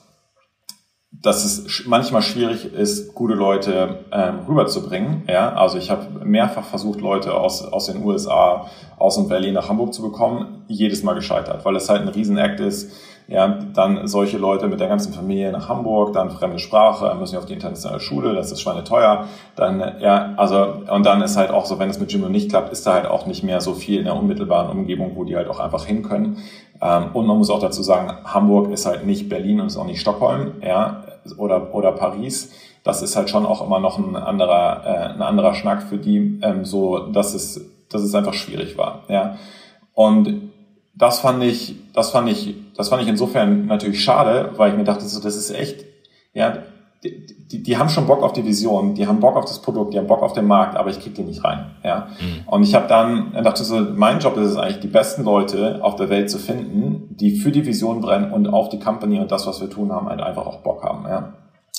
[1.23, 5.25] dass es manchmal schwierig ist, gute Leute ähm, rüberzubringen.
[5.29, 5.53] Ja?
[5.53, 8.67] Also ich habe mehrfach versucht, Leute aus, aus den USA,
[8.99, 12.61] aus und Berlin nach Hamburg zu bekommen, jedes Mal gescheitert, weil es halt ein Riesenakt
[12.61, 12.93] ist.
[13.31, 17.41] Ja, dann solche Leute mit der ganzen Familie nach Hamburg, dann fremde Sprache, müssen wir
[17.41, 19.27] auf die internationale Schule, das ist schweine teuer.
[19.55, 22.73] Dann, ja, also, und dann ist halt auch so, wenn es mit Jimmy nicht klappt,
[22.73, 25.49] ist da halt auch nicht mehr so viel in der unmittelbaren Umgebung, wo die halt
[25.49, 26.39] auch einfach hin können.
[26.81, 29.85] Ähm, und man muss auch dazu sagen, Hamburg ist halt nicht Berlin und ist auch
[29.85, 31.03] nicht Stockholm, ja,
[31.37, 32.53] oder, oder Paris.
[32.85, 36.41] Das ist halt schon auch immer noch ein anderer, äh, ein anderer Schnack für die,
[36.43, 37.61] ähm, so, dass es,
[37.91, 39.37] dass es einfach schwierig war, ja.
[39.95, 40.53] Und
[40.95, 44.85] das fand ich, das fand ich, das fand ich insofern natürlich schade, weil ich mir
[44.85, 45.85] dachte, so, das ist echt,
[46.35, 46.59] ja,
[47.03, 49.95] die, die, die haben schon Bock auf die Vision, die haben Bock auf das Produkt,
[49.95, 51.71] die haben Bock auf den Markt, aber ich krieg die nicht rein.
[51.83, 52.09] Ja?
[52.21, 52.47] Mhm.
[52.47, 55.97] Und ich habe dann dachte so, mein Job ist es eigentlich, die besten Leute auf
[55.97, 59.47] der Welt zu finden, die für die Vision brennen und auf die Company und das,
[59.47, 61.07] was wir tun haben, halt einfach auch Bock haben.
[61.09, 61.33] Ja?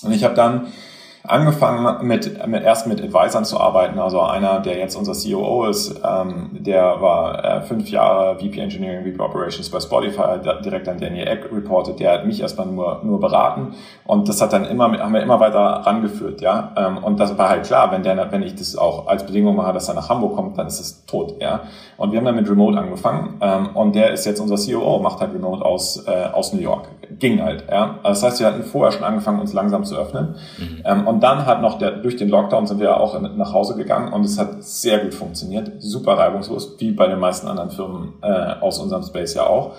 [0.03, 0.67] Und ich habe dann
[1.23, 3.99] angefangen mit, mit erst mit Advisern zu arbeiten.
[3.99, 9.05] Also einer, der jetzt unser COO ist, ähm, der war äh, fünf Jahre VP Engineering,
[9.05, 11.99] VP Operations bei Spotify, direkt an Daniel Eck reported.
[11.99, 15.39] Der hat mich erstmal nur nur beraten und das hat dann immer haben wir immer
[15.39, 16.73] weiter rangeführt, ja.
[16.75, 19.73] Ähm, und das war halt klar, wenn der, wenn ich das auch als Bedingung mache,
[19.73, 21.61] dass er nach Hamburg kommt, dann ist es tot, ja.
[21.97, 25.19] Und wir haben dann mit Remote angefangen ähm, und der ist jetzt unser COO, macht
[25.19, 26.87] halt Remote aus äh, aus New York.
[27.17, 27.99] Ging halt, ja.
[28.03, 30.35] Das heißt, wir hatten vorher schon angefangen, uns langsam zu öffnen.
[30.57, 30.81] Mhm.
[30.85, 34.13] Ähm, und dann hat noch der, durch den Lockdown sind wir auch nach Hause gegangen
[34.13, 38.27] und es hat sehr gut funktioniert, super reibungslos, wie bei den meisten anderen Firmen äh,
[38.61, 39.75] aus unserem Space ja auch.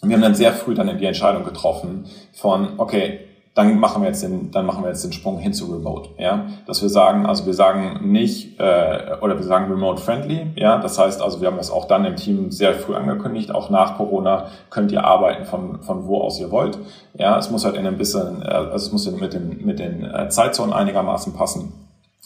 [0.00, 3.20] Und wir haben dann sehr früh dann die Entscheidung getroffen von, okay,
[3.58, 6.46] dann machen wir jetzt den, dann machen wir jetzt den Sprung hin zu Remote, ja,
[6.68, 10.96] dass wir sagen, also wir sagen nicht äh, oder wir sagen Remote Friendly, ja, das
[10.96, 14.46] heißt, also wir haben das auch dann im Team sehr früh angekündigt, auch nach Corona
[14.70, 16.78] könnt ihr arbeiten von von wo aus ihr wollt,
[17.14, 20.04] ja, es muss halt in ein bisschen, äh, also es muss mit den mit den
[20.04, 21.72] äh, Zeitzonen einigermaßen passen.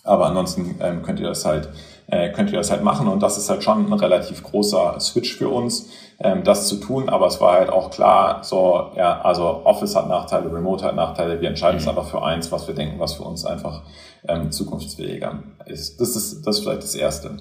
[0.05, 1.69] Aber ansonsten ähm, könnt ihr das halt
[2.07, 5.37] äh, könnt ihr das halt machen und das ist halt schon ein relativ großer Switch
[5.37, 5.89] für uns,
[6.21, 7.09] ähm, das zu tun.
[7.09, 11.41] Aber es war halt auch klar, so ja, also Office hat Nachteile, Remote hat Nachteile.
[11.41, 11.91] Wir entscheiden uns mhm.
[11.91, 13.83] einfach für eins, was wir denken, was für uns einfach
[14.29, 16.01] ähm, zukunftsfähiger ist.
[16.01, 17.37] Das ist das ist vielleicht das Erste.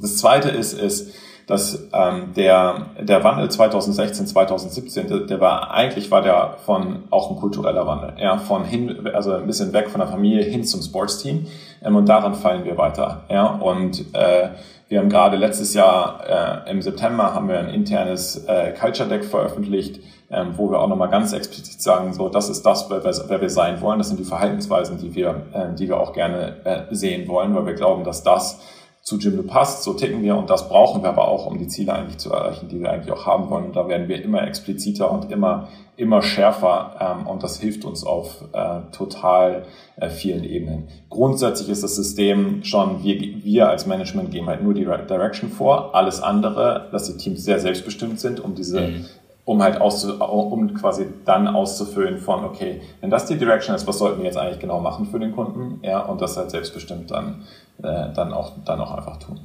[0.00, 1.12] Das Zweite ist ist
[1.48, 7.30] dass ähm, der, der Wandel 2016, 2017, der, der war eigentlich war der von auch
[7.30, 10.82] ein kultureller Wandel, ja, von hin, also ein bisschen weg von der Familie hin zum
[10.82, 11.46] Sportsteam
[11.82, 14.50] ähm, und daran fallen wir weiter, ja, und äh,
[14.88, 19.24] wir haben gerade letztes Jahr äh, im September haben wir ein internes äh, Culture Deck
[19.24, 23.40] veröffentlicht, ähm, wo wir auch nochmal ganz explizit sagen, so das ist das, wer, wer
[23.40, 26.94] wir sein wollen, das sind die Verhaltensweisen, die wir, äh, die wir auch gerne äh,
[26.94, 28.60] sehen wollen, weil wir glauben, dass das
[29.08, 31.94] zu Jimdo passt, so ticken wir und das brauchen wir aber auch, um die Ziele
[31.94, 33.64] eigentlich zu erreichen, die wir eigentlich auch haben wollen.
[33.64, 38.04] Und da werden wir immer expliziter und immer, immer schärfer ähm, und das hilft uns
[38.04, 39.64] auf äh, total
[39.96, 40.88] äh, vielen Ebenen.
[41.08, 45.94] Grundsätzlich ist das System schon, wir, wir als Management geben halt nur die Direction vor,
[45.94, 49.06] alles andere, dass die Teams sehr selbstbestimmt sind, um diese mhm
[49.48, 53.96] um halt auszu, um quasi dann auszufüllen von, okay, wenn das die Direction ist, was
[53.96, 57.44] sollten wir jetzt eigentlich genau machen für den Kunden, ja, und das halt selbstbestimmt dann,
[57.82, 59.40] äh, dann auch, dann auch einfach tun.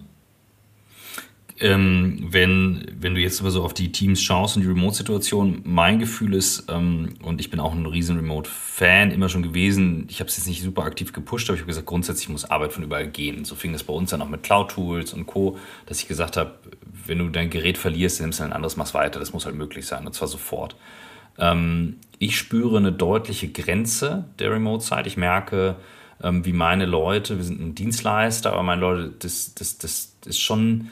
[1.60, 5.99] Ähm, wenn, wenn du jetzt aber so auf die Teams schaust und die Remote-Situation, mein
[5.99, 10.30] Gefühl ist, ähm, und ich bin auch ein riesen Remote-Fan immer schon gewesen, ich habe
[10.30, 13.08] es jetzt nicht super aktiv gepusht, aber ich habe gesagt, grundsätzlich muss Arbeit von überall
[13.08, 13.45] gehen.
[13.45, 16.56] So fing das bei uns dann auch mit Cloud-Tools und Co., dass ich gesagt habe,
[17.06, 19.20] wenn du dein Gerät verlierst, nimmst du ein anderes, machst weiter.
[19.20, 20.76] Das muss halt möglich sein, und zwar sofort.
[21.38, 25.06] Ähm, ich spüre eine deutliche Grenze der Remote-Zeit.
[25.06, 25.76] Ich merke,
[26.22, 30.39] ähm, wie meine Leute, wir sind ein Dienstleister, aber meine Leute, das, das, das ist
[30.39, 30.89] schon,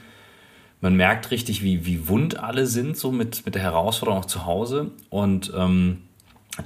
[0.82, 4.45] man merkt richtig, wie, wie wund alle sind, so mit, mit der Herausforderung auch zu
[4.45, 4.91] Hause.
[5.09, 5.99] Und ähm,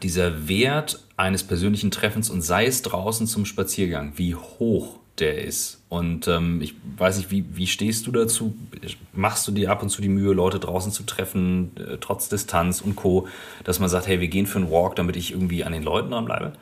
[0.01, 5.81] dieser Wert eines persönlichen Treffens und sei es draußen zum Spaziergang, wie hoch der ist.
[5.89, 8.55] Und ähm, ich weiß nicht, wie, wie stehst du dazu?
[9.13, 12.81] Machst du dir ab und zu die Mühe, Leute draußen zu treffen, äh, trotz Distanz
[12.81, 13.27] und Co.,
[13.63, 16.11] dass man sagt, hey, wir gehen für einen Walk, damit ich irgendwie an den Leuten
[16.11, 16.53] dranbleibe?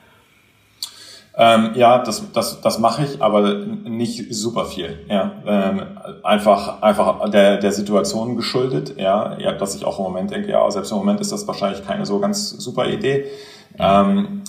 [1.35, 4.99] Ähm, ja, das, das, das mache ich, aber nicht super viel.
[5.09, 5.81] Ja, ähm,
[6.21, 8.95] einfach, einfach der, der Situation geschuldet.
[8.97, 11.85] Ja, ja, dass ich auch im Moment denke, ja, selbst im Moment ist das wahrscheinlich
[11.85, 13.25] keine so ganz super Idee.
[13.79, 14.43] Ähm,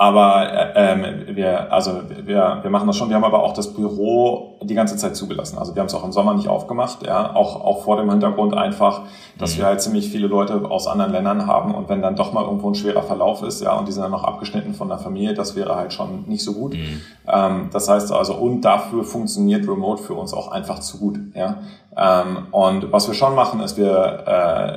[0.00, 3.08] aber äh, ähm, wir, also wir, wir machen das schon.
[3.08, 5.58] Wir haben aber auch das Büro die ganze Zeit zugelassen.
[5.58, 8.56] Also wir haben es auch im Sommer nicht aufgemacht, ja, auch, auch vor dem Hintergrund
[8.56, 9.02] einfach,
[9.38, 9.58] dass mhm.
[9.58, 12.70] wir halt ziemlich viele Leute aus anderen Ländern haben und wenn dann doch mal irgendwo
[12.70, 15.56] ein schwerer Verlauf ist, ja, und die sind dann noch abgeschnitten von der Familie, das
[15.56, 16.74] wäre halt schon nicht so gut.
[16.74, 17.00] Mhm.
[17.26, 21.56] Ähm, das heißt also, und dafür funktioniert Remote für uns auch einfach zu gut, ja.
[21.96, 24.22] Ähm, und was wir schon machen, ist, wir,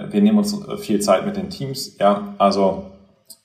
[0.09, 2.85] äh, wir nehmen uns viel Zeit mit den Teams, ja, also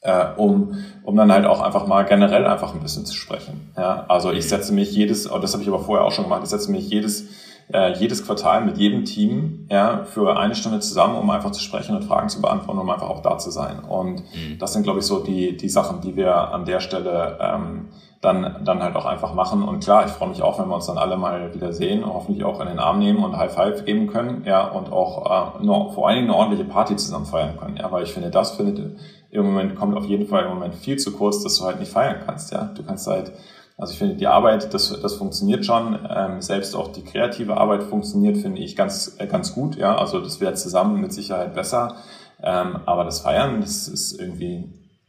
[0.06, 3.72] äh, um, um dann halt auch einfach mal generell einfach ein bisschen zu sprechen.
[3.76, 6.42] Ja, also ich setze mich jedes, oh, das habe ich aber vorher auch schon gemacht,
[6.44, 7.26] ich setze mich jedes,
[7.72, 11.96] äh, jedes Quartal mit jedem Team ja, für eine Stunde zusammen, um einfach zu sprechen
[11.96, 13.80] und Fragen zu beantworten, um einfach auch da zu sein.
[13.80, 14.58] Und mhm.
[14.60, 17.88] das sind, glaube ich, so die, die Sachen, die wir an der Stelle ähm,
[18.20, 19.62] dann, dann halt auch einfach machen.
[19.62, 22.12] Und klar, ich freue mich auch, wenn wir uns dann alle mal wieder sehen und
[22.12, 25.64] hoffentlich auch in den Arm nehmen und High Five geben können, ja, und auch äh,
[25.64, 28.52] nur, vor allen Dingen eine ordentliche Party zusammen feiern können, ja, weil ich finde, das
[28.52, 28.96] findet
[29.36, 31.92] im Moment kommt auf jeden Fall im Moment viel zu kurz, dass du halt nicht
[31.92, 32.72] feiern kannst, ja.
[32.74, 33.32] Du kannst halt,
[33.76, 37.82] also ich finde die Arbeit, das, das funktioniert schon, ähm, selbst auch die kreative Arbeit
[37.82, 39.96] funktioniert, finde ich ganz, äh, ganz gut, ja.
[39.96, 41.96] Also das wäre zusammen mit Sicherheit besser,
[42.42, 44.64] ähm, aber das Feiern, das ist irgendwie,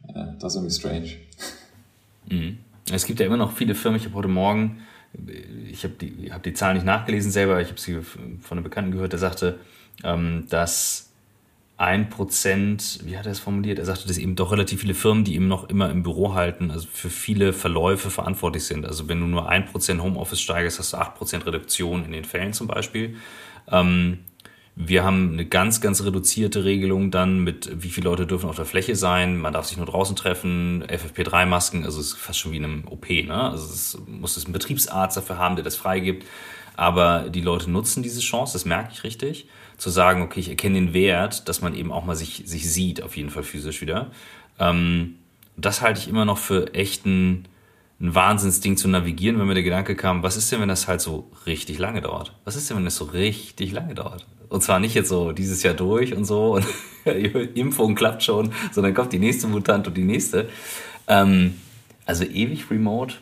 [0.08, 1.08] äh, das ist irgendwie strange.
[2.28, 2.58] Mhm.
[2.90, 4.80] Es gibt ja immer noch viele Firmen, ich habe heute Morgen,
[5.70, 8.92] ich habe die, hab die Zahlen nicht nachgelesen selber, ich habe sie von einem Bekannten
[8.92, 9.58] gehört, der sagte,
[10.04, 11.07] ähm, dass
[11.78, 13.78] ein Prozent, wie hat er es formuliert?
[13.78, 16.72] Er sagte, dass eben doch relativ viele Firmen, die eben noch immer im Büro halten,
[16.72, 18.84] also für viele Verläufe verantwortlich sind.
[18.84, 22.24] Also wenn du nur ein Prozent Homeoffice steigerst, hast du acht Prozent Reduktion in den
[22.24, 23.14] Fällen zum Beispiel.
[23.70, 24.18] Ähm,
[24.74, 28.64] wir haben eine ganz, ganz reduzierte Regelung dann mit, wie viele Leute dürfen auf der
[28.64, 32.56] Fläche sein, man darf sich nur draußen treffen, FFP3-Masken, also es ist fast schon wie
[32.56, 33.50] in einem OP, ne?
[33.50, 36.26] Also es muss es einen Betriebsarzt dafür haben, der das freigibt.
[36.76, 39.48] Aber die Leute nutzen diese Chance, das merke ich richtig
[39.78, 43.02] zu sagen, okay, ich erkenne den Wert, dass man eben auch mal sich, sich sieht,
[43.02, 44.10] auf jeden Fall physisch wieder.
[44.58, 45.14] Ähm,
[45.56, 47.44] das halte ich immer noch für echten
[48.00, 51.00] ein Wahnsinnsding zu navigieren, wenn mir der Gedanke kam, was ist denn, wenn das halt
[51.00, 52.32] so richtig lange dauert?
[52.44, 54.26] Was ist denn, wenn das so richtig lange dauert?
[54.48, 56.66] Und zwar nicht jetzt so dieses Jahr durch und so und
[57.54, 60.48] Impfung klappt schon, sondern kommt die nächste Mutant und die nächste.
[61.08, 61.56] Ähm,
[62.06, 63.16] also ewig remote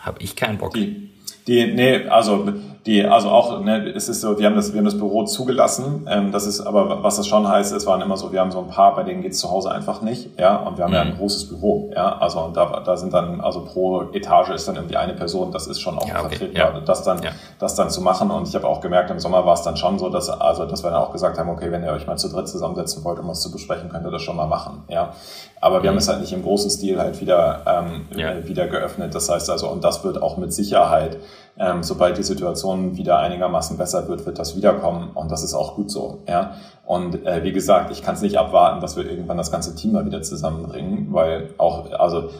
[0.00, 0.74] habe ich keinen Bock.
[0.74, 1.09] Die,
[1.46, 2.46] die, nee, also
[2.86, 6.06] die, also auch, ne, es ist so, wir haben das, wir haben das Büro zugelassen.
[6.08, 8.58] Ähm, das ist aber, was das schon heißt, es waren immer so, wir haben so
[8.58, 10.56] ein paar, bei denen geht's zu Hause einfach nicht, ja.
[10.56, 10.94] Und wir haben mhm.
[10.94, 11.18] ja ein mhm.
[11.18, 12.18] großes Büro, ja.
[12.18, 15.66] Also und da, da sind dann, also pro Etage ist dann irgendwie eine Person, das
[15.66, 16.36] ist schon auch ja, okay.
[16.36, 16.80] vertretbar, ja.
[16.80, 17.30] das dann, ja.
[17.58, 18.30] das dann zu machen.
[18.30, 20.82] Und ich habe auch gemerkt, im Sommer war es dann schon so, dass, also, dass
[20.82, 23.28] wir dann auch gesagt haben, okay, wenn ihr euch mal zu dritt zusammensetzen wollt, um
[23.28, 25.12] was zu besprechen, könnt ihr das schon mal machen, ja.
[25.60, 25.94] Aber wir mhm.
[25.94, 29.14] haben es halt nicht im großen Stil halt wieder, ähm, wieder geöffnet.
[29.14, 31.18] Das heißt also, und das wird auch mit Sicherheit,
[31.58, 35.10] ähm, sobald die Situation wieder einigermaßen besser wird, wird das wiederkommen.
[35.14, 36.22] Und das ist auch gut so.
[36.28, 36.54] Ja?
[36.86, 39.92] Und äh, wie gesagt, ich kann es nicht abwarten, dass wir irgendwann das ganze Team
[39.92, 42.30] mal wieder zusammenbringen, weil auch, also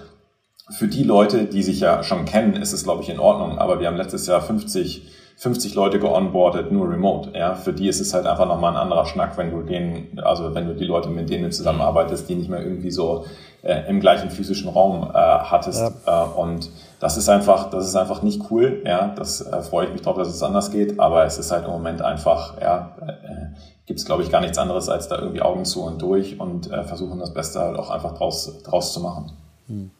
[0.70, 3.58] für die Leute, die sich ja schon kennen, ist es, glaube ich, in Ordnung.
[3.58, 5.10] Aber wir haben letztes Jahr 50
[5.40, 7.30] 50 Leute geonboardet, nur remote.
[7.32, 10.54] Ja, für die ist es halt einfach nochmal ein anderer Schnack, wenn du denen, also
[10.54, 13.24] wenn du die Leute, mit denen du zusammenarbeitest, die nicht mehr irgendwie so
[13.62, 15.80] äh, im gleichen physischen Raum äh, hattest.
[16.06, 16.26] Ja.
[16.26, 16.68] Äh, und
[17.00, 18.82] das ist einfach, das ist einfach nicht cool.
[18.84, 21.00] Ja, das äh, freue ich mich drauf, dass es anders geht.
[21.00, 24.58] Aber es ist halt im Moment einfach, ja, äh, gibt es glaube ich gar nichts
[24.58, 27.90] anderes als da irgendwie Augen zu und durch und äh, versuchen das Beste halt auch
[27.90, 29.32] einfach draus, draus zu machen.
[29.66, 29.90] Hm.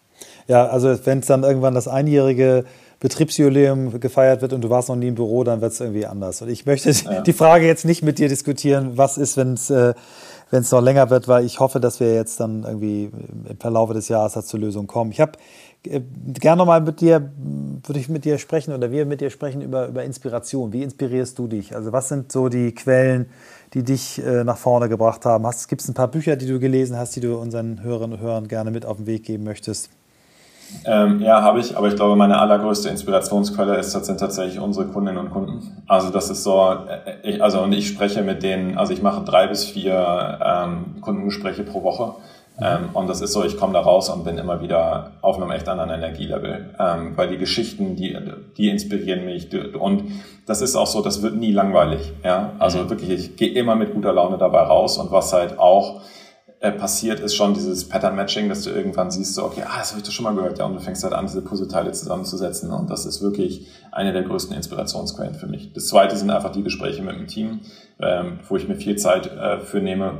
[0.46, 2.64] Ja, also wenn es dann irgendwann das einjährige
[3.00, 6.42] Betriebsjubiläum gefeiert wird und du warst noch nie im Büro, dann wird es irgendwie anders.
[6.42, 7.22] Und ich möchte ja.
[7.22, 9.94] die Frage jetzt nicht mit dir diskutieren, was ist, wenn es äh,
[10.50, 13.10] wenn es noch länger wird, weil ich hoffe, dass wir jetzt dann irgendwie
[13.48, 15.12] im Verlauf des Jahres zur Lösung kommen.
[15.12, 15.32] Ich habe
[15.84, 17.30] äh, gerne nochmal mit dir,
[17.86, 20.72] würde ich mit dir sprechen oder wir mit dir sprechen über, über Inspiration.
[20.72, 21.74] Wie inspirierst du dich?
[21.74, 23.26] Also was sind so die Quellen,
[23.74, 25.48] die dich äh, nach vorne gebracht haben?
[25.68, 28.48] Gibt es ein paar Bücher, die du gelesen hast, die du unseren Hörerinnen und Hörern
[28.48, 29.90] gerne mit auf den Weg geben möchtest?
[30.84, 35.18] Ähm, ja, habe ich, aber ich glaube, meine allergrößte Inspirationsquelle ist, sind tatsächlich unsere Kundinnen
[35.18, 35.82] und Kunden.
[35.86, 39.24] Also das ist so, äh, ich, also und ich spreche mit denen, also ich mache
[39.24, 42.14] drei bis vier ähm, Kundengespräche pro Woche.
[42.60, 45.50] Ähm, und das ist so, ich komme da raus und bin immer wieder auf einem
[45.50, 46.74] echt anderen Energielevel.
[46.78, 48.16] Ähm, weil die Geschichten, die,
[48.56, 49.48] die inspirieren mich.
[49.78, 50.04] Und
[50.46, 52.12] das ist auch so, das wird nie langweilig.
[52.22, 52.52] Ja?
[52.58, 52.90] Also mhm.
[52.90, 54.98] wirklich, ich gehe immer mit guter Laune dabei raus.
[54.98, 56.02] Und was halt auch
[56.60, 60.00] äh, passiert, ist schon dieses Pattern-Matching, dass du irgendwann siehst, so, okay, ah, das habe
[60.00, 62.90] ich doch schon mal gehört, ja, und du fängst halt an, diese Puzzleteile zusammenzusetzen und
[62.90, 65.72] das ist wirklich eine der größten Inspirationsquellen für mich.
[65.72, 67.60] Das zweite sind einfach die Gespräche mit dem Team,
[67.98, 70.18] ähm, wo ich mir viel Zeit äh, für nehme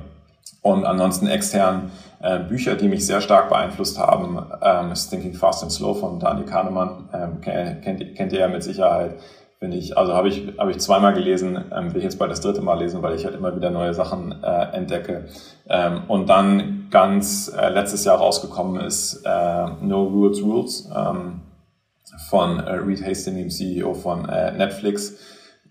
[0.63, 1.91] und ansonsten extern
[2.23, 6.21] äh, Bücher, die mich sehr stark beeinflusst haben, ähm, ist Thinking Fast and Slow von
[6.21, 9.15] Daniel Kahnemann, ähm, kennt, kennt ihr ja mit Sicherheit
[9.61, 12.41] finde ich, also habe ich, habe ich zweimal gelesen, ähm, will ich jetzt bald das
[12.41, 15.29] dritte Mal lesen, weil ich halt immer wieder neue Sachen äh, entdecke.
[15.69, 21.43] Ähm, und dann ganz äh, letztes Jahr rausgekommen ist äh, No Rules Rules ähm,
[22.31, 25.19] von äh, Reed Hastings, dem CEO von äh, Netflix.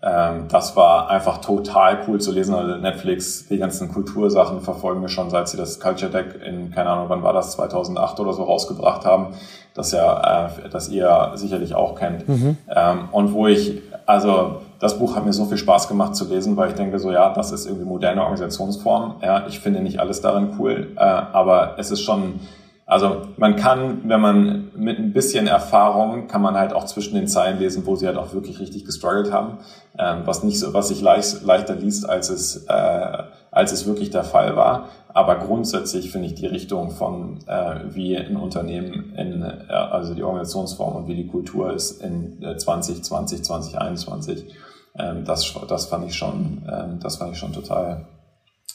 [0.02, 2.54] Ähm, das war einfach total cool zu lesen.
[2.54, 6.90] Also Netflix, die ganzen Kultursachen verfolgen wir schon, seit sie das Culture Deck in, keine
[6.90, 9.34] Ahnung, wann war das, 2008 oder so rausgebracht haben
[9.74, 12.28] das ja, äh, das ihr sicherlich auch kennt.
[12.28, 12.56] Mhm.
[12.68, 16.56] Ähm, und wo ich, also das Buch hat mir so viel Spaß gemacht zu lesen,
[16.56, 19.16] weil ich denke so, ja, das ist irgendwie moderne Organisationsform.
[19.22, 22.40] Ja, ich finde nicht alles darin cool, äh, aber es ist schon,
[22.86, 27.28] also man kann, wenn man mit ein bisschen Erfahrung, kann man halt auch zwischen den
[27.28, 29.58] Zeilen lesen, wo sie halt auch wirklich richtig gestruggelt haben,
[29.98, 34.10] ähm, was nicht so, was sich leicht, leichter liest, als es, äh, als es wirklich
[34.10, 34.88] der Fall war.
[35.12, 40.22] Aber grundsätzlich finde ich die Richtung von, äh, wie ein Unternehmen, in, äh, also die
[40.22, 44.54] Organisationsform und wie die Kultur ist in äh, 2020, 2021,
[44.98, 48.06] ähm, das, das fand ich schon, ähm, das fand ich schon total,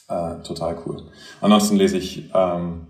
[0.08, 1.02] äh, total cool.
[1.40, 2.86] Ansonsten lese ich, ähm,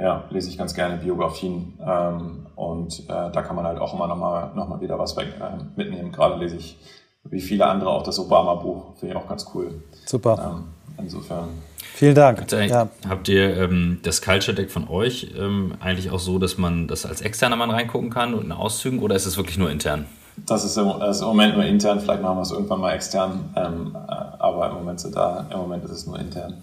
[0.00, 4.06] ja, lese ich ganz gerne Biografien ähm, und äh, da kann man halt auch immer
[4.06, 6.10] nochmal noch mal wieder was weg, äh, mitnehmen.
[6.10, 6.78] Gerade lese ich
[7.24, 9.82] wie viele andere auch das Obama-Buch, finde ich auch ganz cool.
[10.06, 10.56] Super.
[10.56, 10.64] Ähm,
[10.98, 11.48] insofern
[11.94, 12.40] Vielen Dank.
[12.40, 12.88] Habt ihr, ja.
[13.08, 17.04] habt ihr ähm, das Culture Deck von euch ähm, eigentlich auch so, dass man das
[17.04, 20.06] als externer Mann reingucken kann und in Auszügen oder ist es wirklich nur intern?
[20.46, 22.94] Das ist, im, das ist im Moment nur intern, vielleicht machen wir es irgendwann mal
[22.94, 26.54] extern, ähm, äh, aber im Moment, sind da, im Moment ist es nur intern.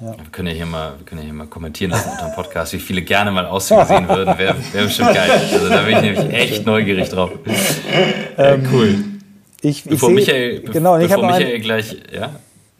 [0.00, 0.16] Ja.
[0.16, 2.72] Wir, können ja hier mal, wir können ja hier mal kommentieren lassen unter dem Podcast,
[2.72, 4.38] wie viele gerne mal Auszüge sehen würden.
[4.38, 5.30] Wäre wär bestimmt geil.
[5.52, 7.30] Also da bin ich nämlich echt neugierig drauf.
[8.36, 8.94] Ähm, cool.
[9.60, 12.30] Ich, ich bevor seh, Michael, genau, bevor Michael ein, gleich, ja?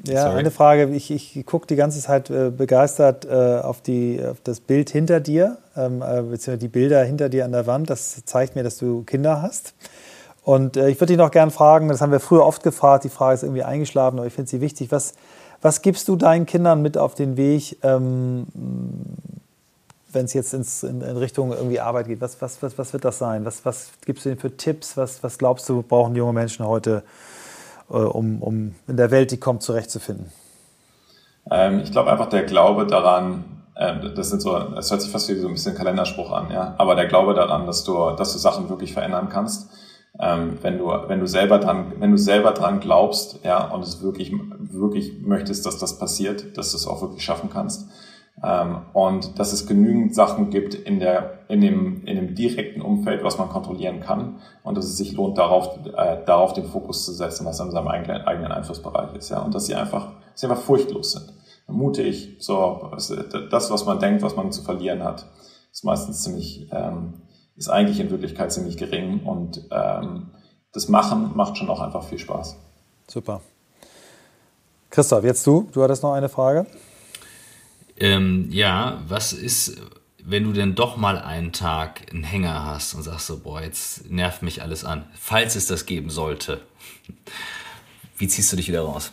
[0.07, 0.39] Ja, Sorry.
[0.39, 0.89] eine Frage.
[0.95, 5.19] Ich, ich gucke die ganze Zeit äh, begeistert äh, auf, die, auf das Bild hinter
[5.19, 7.91] dir, ähm, äh, beziehungsweise die Bilder hinter dir an der Wand.
[7.91, 9.75] Das zeigt mir, dass du Kinder hast.
[10.45, 13.09] Und äh, ich würde dich noch gerne fragen, das haben wir früher oft gefragt, die
[13.09, 14.93] Frage ist irgendwie eingeschlafen, aber ich finde sie wichtig.
[14.93, 15.15] Was,
[15.63, 18.47] was gibst du deinen Kindern mit auf den Weg, ähm,
[20.13, 22.21] wenn es jetzt ins, in, in, Richtung irgendwie Arbeit geht?
[22.21, 23.45] Was, was, was, was wird das sein?
[23.45, 24.97] Was, was gibst du ihnen für Tipps?
[24.97, 27.03] Was, was glaubst du, brauchen junge Menschen heute?
[27.91, 30.31] Äh, um, um in der Welt, die kommt, zurechtzufinden?
[31.51, 33.45] Ähm, ich glaube einfach der Glaube daran,
[33.75, 36.75] äh, das sind so, das hört sich fast wie so ein bisschen Kalenderspruch an, ja,
[36.79, 39.71] aber der Glaube daran, dass du, dass du Sachen wirklich verändern kannst.
[40.21, 44.03] Ähm, wenn du, wenn du selber dran, wenn du selber dran glaubst, ja, und es
[44.03, 47.89] wirklich, wirklich möchtest, dass das passiert, dass du es auch wirklich schaffen kannst.
[48.43, 53.25] Ähm, und dass es genügend Sachen gibt in der, in dem, in dem direkten Umfeld,
[53.25, 54.37] was man kontrollieren kann.
[54.63, 57.89] Und dass es sich lohnt, darauf, äh, darauf den Fokus zu setzen, was in seinem
[57.89, 59.41] eigenen, eigenen Einflussbereich ist, ja.
[59.41, 61.33] Und dass sie einfach, sie einfach furchtlos sind.
[61.71, 62.91] Mutig, so,
[63.51, 65.27] das, was man denkt, was man zu verlieren hat,
[65.71, 67.13] ist meistens ziemlich, ähm,
[67.59, 70.31] ist eigentlich in Wirklichkeit ziemlich gering und ähm,
[70.73, 72.57] das Machen macht schon auch einfach viel Spaß.
[73.09, 73.41] Super.
[74.91, 75.69] Christoph, jetzt du.
[75.73, 76.67] Du hattest noch eine Frage.
[77.97, 79.77] Ähm, ja, was ist,
[80.23, 84.09] wenn du denn doch mal einen Tag einen Hänger hast und sagst so, boah, jetzt
[84.11, 86.61] nervt mich alles an, falls es das geben sollte.
[88.17, 89.13] Wie ziehst du dich wieder raus?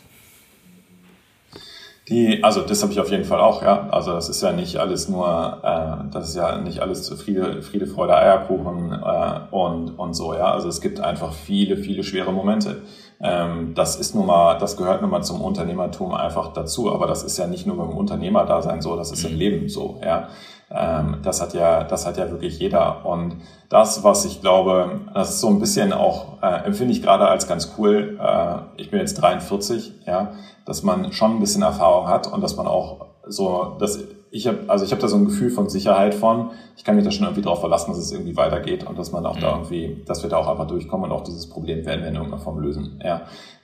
[2.08, 3.88] Die, also das habe ich auf jeden Fall auch, ja.
[3.90, 7.88] Also das ist ja nicht alles nur, äh, das ist ja nicht alles Friede, Friede
[7.88, 10.52] Freude, Eierkuchen äh, und, und so, ja.
[10.52, 12.82] Also es gibt einfach viele, viele schwere Momente.
[13.20, 16.92] Ähm, das ist nun mal, das gehört nun mal zum Unternehmertum einfach dazu.
[16.92, 19.38] Aber das ist ja nicht nur beim Unternehmerdasein so, das ist im mhm.
[19.38, 20.28] Leben so, ja.
[20.68, 23.06] Ähm, das hat ja, das hat ja wirklich jeder.
[23.06, 23.36] Und
[23.68, 27.46] das, was ich glaube, das ist so ein bisschen auch, äh, empfinde ich gerade als
[27.46, 28.18] ganz cool.
[28.20, 30.32] Äh, ich bin jetzt 43, ja
[30.66, 33.98] dass man schon ein bisschen Erfahrung hat und dass man auch so, dass
[34.36, 37.04] ich habe, also ich habe da so ein Gefühl von Sicherheit von, ich kann mich
[37.04, 39.40] da schon irgendwie drauf verlassen, dass es irgendwie weitergeht und dass man auch mhm.
[39.40, 42.14] da irgendwie, dass wir da auch einfach durchkommen und auch dieses Problem werden wir in
[42.14, 43.00] irgendeiner Form lösen.
[43.04, 43.22] Ja.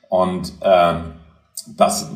[0.08, 1.12] Und ähm,
[1.76, 2.10] das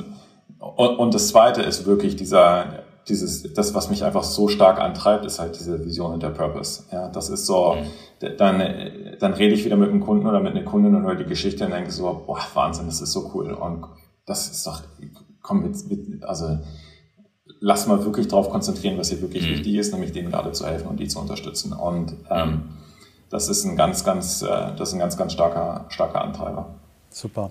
[0.59, 5.25] und, und das zweite ist wirklich dieser dieses, das, was mich einfach so stark antreibt,
[5.25, 6.85] ist halt diese Vision und der Purpose.
[6.91, 8.37] Ja, das ist so, mhm.
[8.37, 8.63] dann,
[9.21, 11.65] dann rede ich wieder mit einem Kunden oder mit einer Kundin und höre die Geschichte
[11.65, 13.53] und denke so, boah, Wahnsinn, das ist so cool.
[13.53, 13.87] Und
[14.27, 14.83] das ist doch,
[15.41, 16.59] komm, mit, mit, also
[17.61, 19.55] lass mal wirklich darauf konzentrieren, was hier wirklich mhm.
[19.55, 21.73] wichtig ist, nämlich denen gerade zu helfen und die zu unterstützen.
[21.73, 22.63] Und ähm,
[23.31, 24.47] das ist ein ganz, ganz, äh,
[24.77, 26.67] das ist ein ganz, ganz starker, starker Antreiber.
[27.11, 27.51] Super.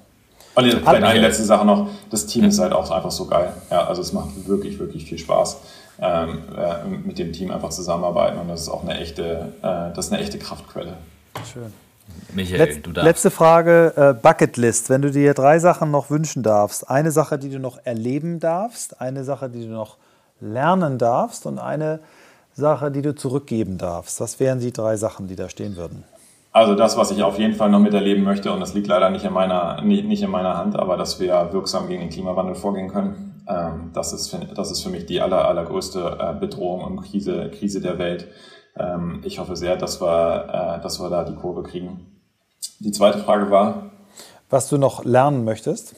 [0.55, 3.51] Und vielleicht eine letzte Sache noch, das Team ist halt auch einfach so geil.
[3.69, 5.57] Ja, also es macht wirklich, wirklich viel Spaß,
[5.99, 10.07] ähm, äh, mit dem Team einfach zusammenarbeiten und das ist auch eine echte, äh, das
[10.07, 10.97] ist eine echte Kraftquelle.
[11.51, 11.73] Schön.
[12.33, 13.05] Michael, Letz, du darfst.
[13.05, 14.89] Letzte Frage, äh, Bucketlist.
[14.89, 19.01] Wenn du dir drei Sachen noch wünschen darfst, eine Sache, die du noch erleben darfst,
[19.01, 19.97] eine Sache, die du noch
[20.41, 21.99] lernen darfst und eine
[22.53, 24.19] Sache, die du zurückgeben darfst.
[24.21, 26.03] Was wären die drei Sachen, die da stehen würden?
[26.51, 29.25] Also das, was ich auf jeden Fall noch miterleben möchte, und das liegt leider nicht
[29.25, 32.87] in meiner, nicht, nicht in meiner Hand, aber dass wir wirksam gegen den Klimawandel vorgehen
[32.87, 33.43] können.
[33.47, 37.81] Ähm, das, ist, das ist für mich die aller, allergrößte äh, Bedrohung und Krise, Krise
[37.81, 38.27] der Welt.
[38.77, 42.21] Ähm, ich hoffe sehr, dass wir, äh, dass wir da die Kurve kriegen.
[42.79, 43.91] Die zweite Frage war.
[44.49, 45.95] Was du noch lernen möchtest?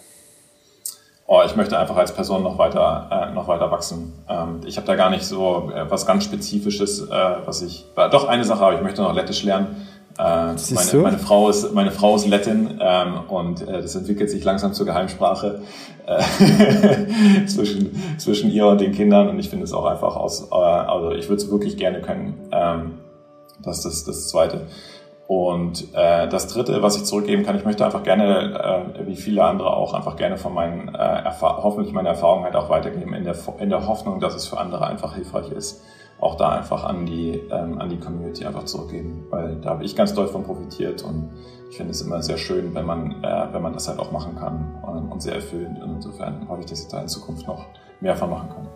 [1.29, 4.13] Oh, ich möchte einfach als Person noch weiter, äh, noch weiter wachsen.
[4.29, 7.85] Ähm, ich habe da gar nicht so äh, was ganz Spezifisches, äh, was ich.
[7.95, 9.87] Doch eine Sache, aber ich möchte noch Lettisch lernen.
[10.17, 14.43] Äh, meine, meine, Frau ist, meine Frau ist Lettin ähm, und äh, das entwickelt sich
[14.43, 15.61] langsam zur Geheimsprache
[16.07, 20.55] äh, zwischen, zwischen ihr und den Kindern und ich finde es auch einfach aus, äh,
[20.55, 22.49] also ich würde es wirklich gerne können.
[22.51, 22.99] Ähm,
[23.63, 24.67] das ist das Zweite.
[25.27, 29.43] Und äh, das Dritte, was ich zurückgeben kann, ich möchte einfach gerne, äh, wie viele
[29.43, 33.35] andere auch, einfach gerne von meinen, äh, hoffentlich meine Erfahrungen halt auch weitergeben, in der,
[33.59, 35.81] in der Hoffnung, dass es für andere einfach hilfreich ist
[36.19, 39.95] auch da einfach an die, ähm, an die Community einfach zurückgeben, weil da habe ich
[39.95, 41.29] ganz doll von profitiert und
[41.69, 44.35] ich finde es immer sehr schön, wenn man, äh, wenn man das halt auch machen
[44.35, 45.79] kann und, und sehr erfüllend.
[45.83, 47.65] Insofern hoffe ich, dass ich da in Zukunft noch
[47.99, 48.67] mehr von machen kann.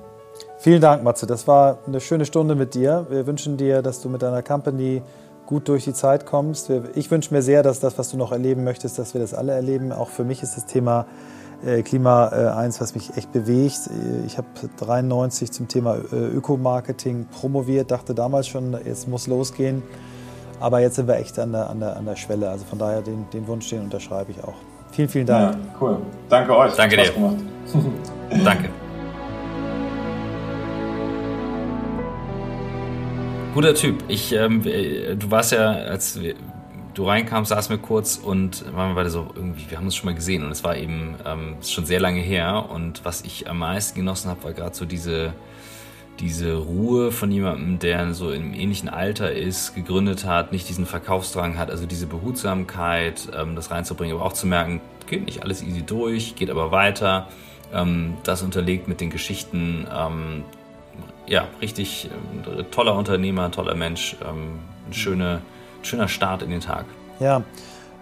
[0.57, 1.25] Vielen Dank, Matze.
[1.25, 3.07] Das war eine schöne Stunde mit dir.
[3.09, 5.01] Wir wünschen dir, dass du mit deiner Company
[5.45, 6.69] gut durch die Zeit kommst.
[6.95, 9.53] Ich wünsche mir sehr, dass das, was du noch erleben möchtest, dass wir das alle
[9.53, 9.91] erleben.
[9.91, 11.07] Auch für mich ist das Thema
[11.83, 13.89] Klima äh, eins, was mich echt bewegt.
[14.25, 14.47] Ich habe
[14.79, 19.83] 93 zum Thema äh, Ökomarketing promoviert, dachte damals schon, jetzt muss losgehen.
[20.59, 22.49] Aber jetzt sind wir echt an der, an der, an der Schwelle.
[22.49, 24.53] Also von daher den, den Wunsch, den unterschreibe ich auch.
[24.91, 25.55] Vielen, vielen Dank.
[25.55, 25.97] Ja, cool.
[26.29, 26.73] Danke euch.
[26.73, 27.11] Danke dir.
[28.43, 28.69] Danke.
[33.53, 34.03] Guter Typ.
[34.07, 36.17] Ich, ähm, du warst ja, als
[36.93, 40.07] du reinkamst, saßen wir kurz und waren wir beide so irgendwie, wir haben uns schon
[40.07, 43.59] mal gesehen und es war eben ähm, schon sehr lange her und was ich am
[43.59, 45.33] meisten genossen habe, war gerade so diese,
[46.19, 51.57] diese Ruhe von jemandem, der so im ähnlichen Alter ist, gegründet hat, nicht diesen Verkaufsdrang
[51.57, 55.81] hat, also diese Behutsamkeit, ähm, das reinzubringen, aber auch zu merken, geht nicht alles easy
[55.81, 57.27] durch, geht aber weiter,
[57.73, 60.43] ähm, das unterlegt mit den Geschichten, ähm,
[61.27, 62.09] ja, richtig
[62.57, 65.41] äh, toller Unternehmer, toller Mensch, ähm, eine schöne
[65.81, 66.85] schöner Start in den Tag.
[67.19, 67.43] Ja,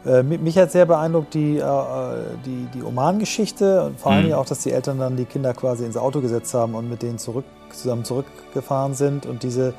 [0.05, 1.63] äh, mich hat sehr beeindruckt die, äh,
[2.45, 4.17] die, die Oman-Geschichte und vor mhm.
[4.17, 7.01] allen auch, dass die Eltern dann die Kinder quasi ins Auto gesetzt haben und mit
[7.01, 9.73] denen zurück, zusammen zurückgefahren sind und diese,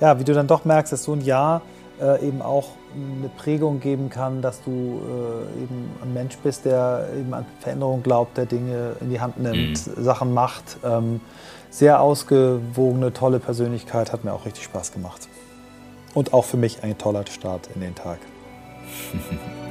[0.00, 1.62] ja, wie du dann doch merkst, dass so ein Jahr
[2.00, 7.08] äh, eben auch eine Prägung geben kann, dass du äh, eben ein Mensch bist, der
[7.18, 10.02] eben an Veränderungen glaubt, der Dinge in die Hand nimmt, mhm.
[10.02, 10.76] Sachen macht.
[10.84, 11.20] Ähm,
[11.70, 15.28] sehr ausgewogene, tolle Persönlichkeit, hat mir auch richtig Spaß gemacht
[16.14, 18.18] und auch für mich ein toller Start in den Tag.